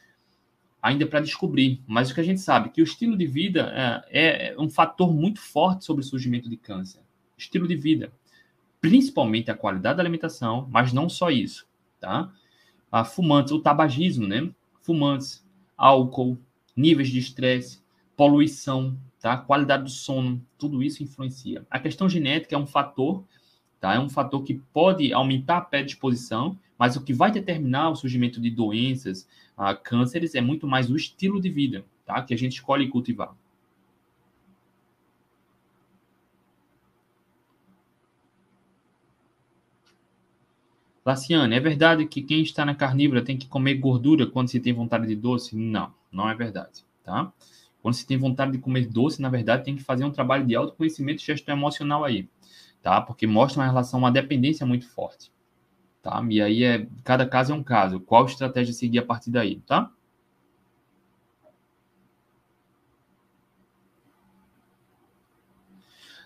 [0.80, 1.82] ainda para descobrir.
[1.88, 3.74] Mas o que a gente sabe é que o estilo de vida
[4.08, 7.02] é, é um fator muito forte sobre o surgimento de câncer.
[7.36, 8.14] Estilo de vida,
[8.80, 11.66] principalmente a qualidade da alimentação, mas não só isso,
[12.00, 12.32] tá?
[12.92, 14.48] A fumantes, o tabagismo, né?
[14.80, 15.44] Fumantes,
[15.76, 16.38] álcool,
[16.78, 17.82] níveis de estresse,
[18.20, 19.38] poluição, tá?
[19.38, 21.66] Qualidade do sono, tudo isso influencia.
[21.72, 23.24] A questão genética é um fator,
[23.80, 23.94] tá?
[23.94, 28.42] É um fator que pode aumentar a predisposição, mas o que vai determinar o surgimento
[28.42, 32.22] de doenças, a cânceres é muito mais o estilo de vida, tá?
[32.22, 33.34] Que a gente escolhe cultivar.
[41.06, 44.74] Laciane, é verdade que quem está na carnívora tem que comer gordura quando se tem
[44.74, 45.56] vontade de doce?
[45.56, 47.32] Não, não é verdade, tá?
[47.82, 50.56] Quando se tem vontade de comer doce, na verdade, tem que fazer um trabalho de
[50.56, 52.28] autoconhecimento e gestão emocional aí,
[52.82, 53.00] tá?
[53.02, 55.32] Porque mostra uma relação, uma dependência muito forte
[56.02, 56.26] tá?
[56.30, 58.00] E aí é cada caso é um caso.
[58.00, 59.92] Qual estratégia seguir a partir daí, tá?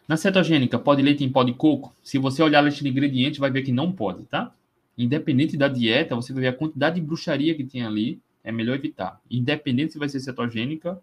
[0.08, 1.96] Na cetogênica, pode leite em pó de coco?
[2.04, 4.54] Se você olhar a lista de ingredientes, vai ver que não pode, tá?
[4.98, 8.76] Independente da dieta, você vai ver a quantidade de bruxaria que tem ali, é melhor
[8.76, 9.20] evitar.
[9.32, 11.02] Independente se vai ser cetogênica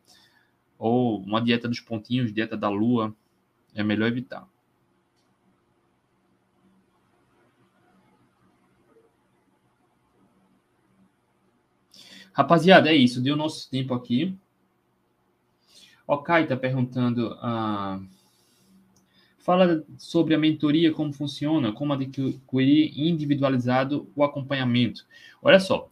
[0.80, 3.14] ou uma dieta dos pontinhos, dieta da lua,
[3.74, 4.48] é melhor evitar.
[12.32, 13.20] Rapaziada, é isso.
[13.20, 14.34] Deu nosso tempo aqui.
[16.06, 17.36] O Kai está perguntando.
[17.42, 18.00] Ah,
[19.38, 25.04] fala sobre a mentoria, como funciona, como adquirir individualizado o acompanhamento.
[25.42, 25.90] Olha só,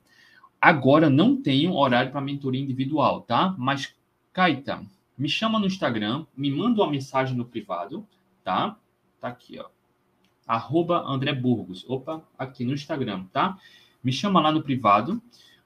[0.58, 3.54] agora não tenho horário para mentoria individual, tá?
[3.58, 3.94] Mas,
[4.38, 4.86] Kaita,
[5.18, 8.06] me chama no Instagram, me manda uma mensagem no privado,
[8.44, 8.78] tá?
[9.20, 9.64] Tá aqui, ó.
[10.46, 11.84] Arroba André Burgos.
[11.88, 13.58] Opa, aqui no Instagram, tá?
[14.00, 15.20] Me chama lá no privado.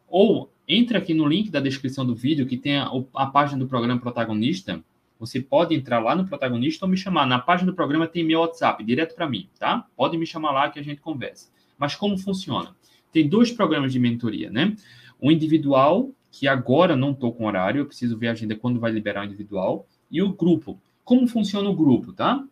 [0.09, 3.68] Ou entre aqui no link da descrição do vídeo, que tem a, a, página do
[3.68, 4.83] programa protagonista.
[5.20, 7.27] Você pode entrar lá no protagonista ou me chamar.
[7.27, 9.87] Na página do programa tem meu WhatsApp, direto para mim, tá?
[9.95, 11.51] Pode me chamar lá que a gente conversa.
[11.77, 12.75] Mas como funciona?
[13.12, 14.75] Tem dois programas de mentoria, né?
[15.20, 18.91] O individual, que agora não estou com horário, eu preciso ver a agenda quando vai
[18.91, 19.87] liberar o individual.
[20.11, 20.80] E o grupo.
[21.05, 22.43] Como funciona o grupo, tá?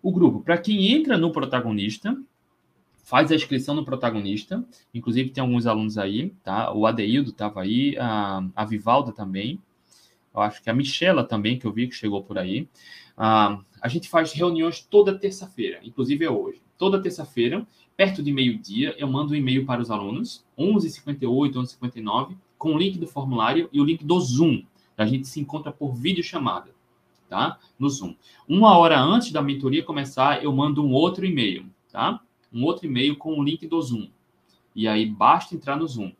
[0.00, 2.16] O grupo, para quem entra no protagonista,
[3.02, 4.64] faz a inscrição no protagonista.
[4.94, 6.72] Inclusive, tem alguns alunos aí, tá?
[6.72, 9.60] O Adeildo estava aí, a, a Vivalda também.
[10.32, 12.68] Eu acho que a Michela também, que eu vi que chegou por aí.
[13.16, 16.62] Ah, a gente faz reuniões toda terça-feira, inclusive é hoje.
[16.78, 17.66] Toda terça-feira,
[17.96, 22.98] perto de meio-dia, eu mando um e-mail para os alunos, 11h58, 11h59, com o link
[22.98, 24.62] do formulário e o link do Zoom.
[24.96, 26.70] A gente se encontra por videochamada,
[27.28, 27.58] tá?
[27.78, 28.14] No Zoom.
[28.48, 32.20] Uma hora antes da mentoria começar, eu mando um outro e-mail, tá?
[32.52, 34.08] um outro e-mail com o link do Zoom.
[34.74, 36.12] E aí basta entrar no Zoom.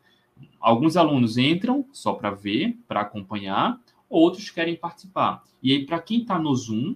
[0.59, 5.43] Alguns alunos entram só para ver, para acompanhar, outros querem participar.
[5.61, 6.95] E aí, para quem está no Zoom,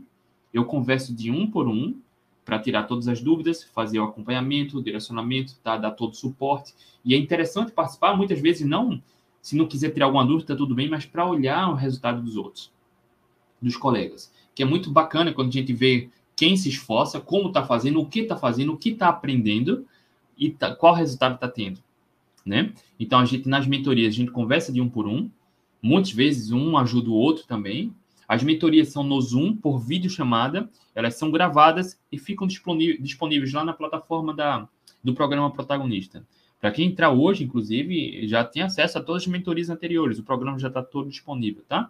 [0.53, 1.95] Eu converso de um por um
[2.43, 5.77] para tirar todas as dúvidas, fazer o acompanhamento, o direcionamento, tá?
[5.77, 6.73] dar todo o suporte.
[7.05, 9.01] E é interessante participar, muitas vezes não,
[9.41, 12.71] se não quiser tirar alguma dúvida, tudo bem, mas para olhar o resultado dos outros,
[13.61, 14.31] dos colegas.
[14.53, 18.05] Que é muito bacana quando a gente vê quem se esforça, como está fazendo, o
[18.05, 19.85] que está fazendo, o que está aprendendo
[20.37, 21.79] e tá, qual resultado está tendo.
[22.45, 22.73] Né?
[22.99, 25.29] Então, a gente, nas mentorias, a gente conversa de um por um.
[25.81, 27.93] Muitas vezes, um ajuda o outro também.
[28.27, 30.69] As mentorias são no Zoom, por videochamada.
[30.95, 34.67] Elas são gravadas e ficam disponíveis lá na plataforma da,
[35.03, 36.25] do programa protagonista.
[36.61, 40.19] Para quem entrar hoje, inclusive, já tem acesso a todas as mentorias anteriores.
[40.19, 41.89] O programa já está todo disponível, tá?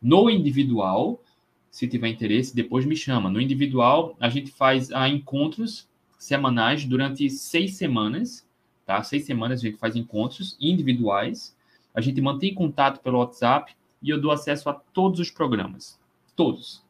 [0.00, 1.20] No individual,
[1.68, 3.28] se tiver interesse, depois me chama.
[3.28, 8.46] No individual, a gente faz a encontros semanais durante seis semanas,
[8.86, 9.02] tá?
[9.02, 11.56] Seis semanas a gente faz encontros individuais.
[11.92, 15.98] A gente mantém contato pelo WhatsApp e eu dou acesso a todos os programas.
[16.36, 16.84] Todos.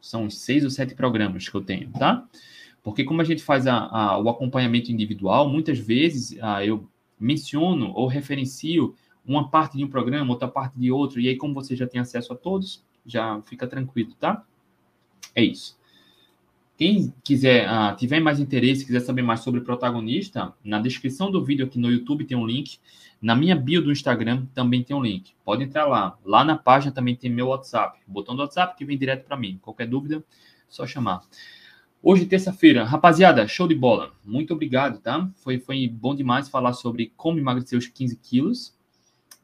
[0.00, 2.26] São seis ou sete programas que eu tenho, tá?
[2.86, 6.88] Porque como a gente faz a, a, o acompanhamento individual, muitas vezes a, ah, eu
[7.18, 8.94] menciono ou referencio
[9.26, 12.00] uma parte de um programa, outra parte de outro, e aí como você já tem
[12.00, 14.44] acesso a todos, já fica tranquilo, tá?
[15.34, 15.76] É isso.
[16.78, 21.44] Quem quiser, uh, tiver mais interesse, quiser saber mais sobre o protagonista, na descrição do
[21.44, 22.78] vídeo aqui no YouTube tem um link.
[23.20, 25.34] Na minha bio do Instagram também tem um link.
[25.44, 26.16] Pode entrar lá.
[26.24, 27.98] Lá na página também tem meu WhatsApp.
[28.06, 29.58] Botão do WhatsApp que vem direto para mim.
[29.60, 30.22] Qualquer dúvida,
[30.68, 31.22] só chamar.
[32.08, 32.84] Hoje, terça-feira.
[32.84, 34.12] Rapaziada, show de bola.
[34.24, 35.28] Muito obrigado, tá?
[35.38, 38.78] Foi, foi bom demais falar sobre como emagrecer os 15 quilos.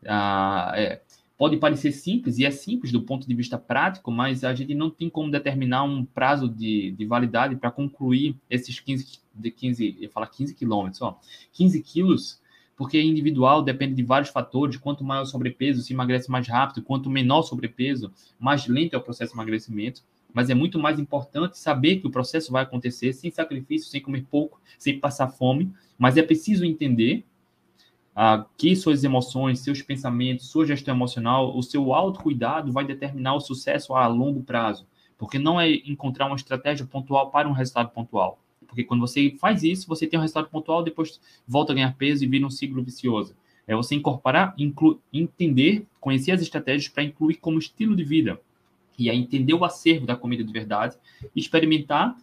[0.06, 1.02] Ah, é,
[1.36, 4.90] pode parecer simples, e é simples do ponto de vista prático, mas a gente não
[4.90, 10.08] tem como determinar um prazo de, de validade para concluir esses 15, de 15, eu
[10.08, 11.18] falar 15 quilômetros, ó,
[11.54, 12.40] 15 quilos,
[12.76, 16.84] porque é individual, depende de vários fatores, quanto maior o sobrepeso, se emagrece mais rápido,
[16.84, 20.98] quanto menor o sobrepeso, mais lento é o processo de emagrecimento, mas é muito mais
[20.98, 25.72] importante saber que o processo vai acontecer sem sacrifício, sem comer pouco, sem passar fome,
[25.98, 27.24] mas é preciso entender
[28.14, 33.40] ah, que suas emoções, seus pensamentos, sua gestão emocional, o seu autocuidado vai determinar o
[33.40, 34.86] sucesso a longo prazo.
[35.16, 38.38] Porque não é encontrar uma estratégia pontual para um resultado pontual.
[38.66, 42.24] Porque quando você faz isso, você tem um resultado pontual, depois volta a ganhar peso
[42.24, 43.34] e vira um ciclo vicioso.
[43.66, 44.54] É você incorporar,
[45.12, 48.40] entender, conhecer as estratégias para incluir como estilo de vida.
[49.02, 50.96] E aí entender o acervo da comida de verdade,
[51.34, 52.16] experimentar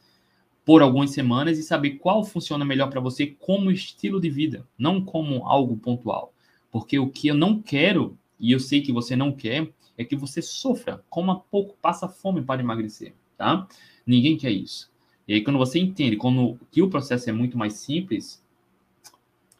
[0.65, 5.03] por algumas semanas e saber qual funciona melhor para você como estilo de vida, não
[5.03, 6.33] como algo pontual.
[6.71, 9.67] Porque o que eu não quero, e eu sei que você não quer,
[9.97, 13.67] é que você sofra, coma pouco, passa fome para emagrecer, tá?
[14.05, 14.89] Ninguém quer isso.
[15.27, 18.43] E aí, quando você entende como, que o processo é muito mais simples,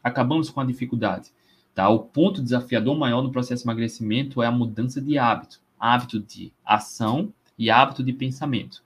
[0.02, 1.30] acabamos com a dificuldade.
[1.74, 1.88] Tá?
[1.88, 5.60] O ponto desafiador maior no processo de emagrecimento é a mudança de hábito.
[5.80, 8.84] Hábito de ação e hábito de pensamento.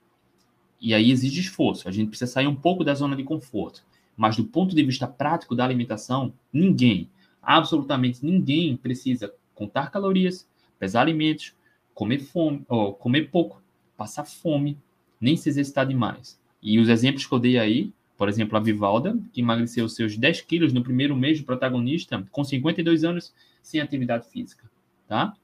[0.79, 1.87] E aí exige esforço.
[1.87, 3.83] A gente precisa sair um pouco da zona de conforto.
[4.15, 7.09] Mas do ponto de vista prático da alimentação, ninguém,
[7.41, 10.47] absolutamente ninguém precisa contar calorias,
[10.79, 11.53] pesar alimentos,
[11.93, 13.61] comer fome, ou comer pouco,
[13.97, 14.77] passar fome,
[15.19, 16.39] nem se exercitar demais.
[16.61, 20.41] E os exemplos que eu dei aí, por exemplo, a Vivalda, que emagreceu seus 10
[20.41, 24.69] quilos no primeiro mês de protagonista, com 52 anos, sem atividade física,
[25.07, 25.35] tá?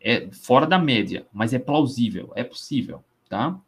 [0.00, 3.60] É fora da média, mas é plausível, é possível, tá?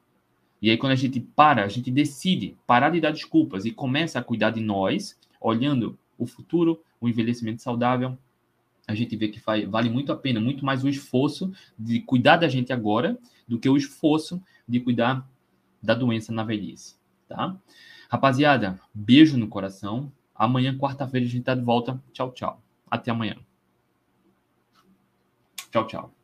[0.60, 4.18] E aí, quando a gente para, a gente decide parar de dar desculpas e começa
[4.18, 8.16] a cuidar de nós, olhando o futuro, o envelhecimento saudável,
[8.86, 12.36] a gente vê que faz, vale muito a pena, muito mais o esforço de cuidar
[12.36, 15.28] da gente agora do que o esforço de cuidar
[15.82, 16.96] da doença na velhice,
[17.28, 17.56] tá?
[18.08, 20.12] Rapaziada, beijo no coração.
[20.34, 22.02] Amanhã, quarta-feira, a gente tá de volta.
[22.12, 22.62] Tchau, tchau.
[22.90, 23.36] Até amanhã.
[25.70, 26.21] Tchau, tchau.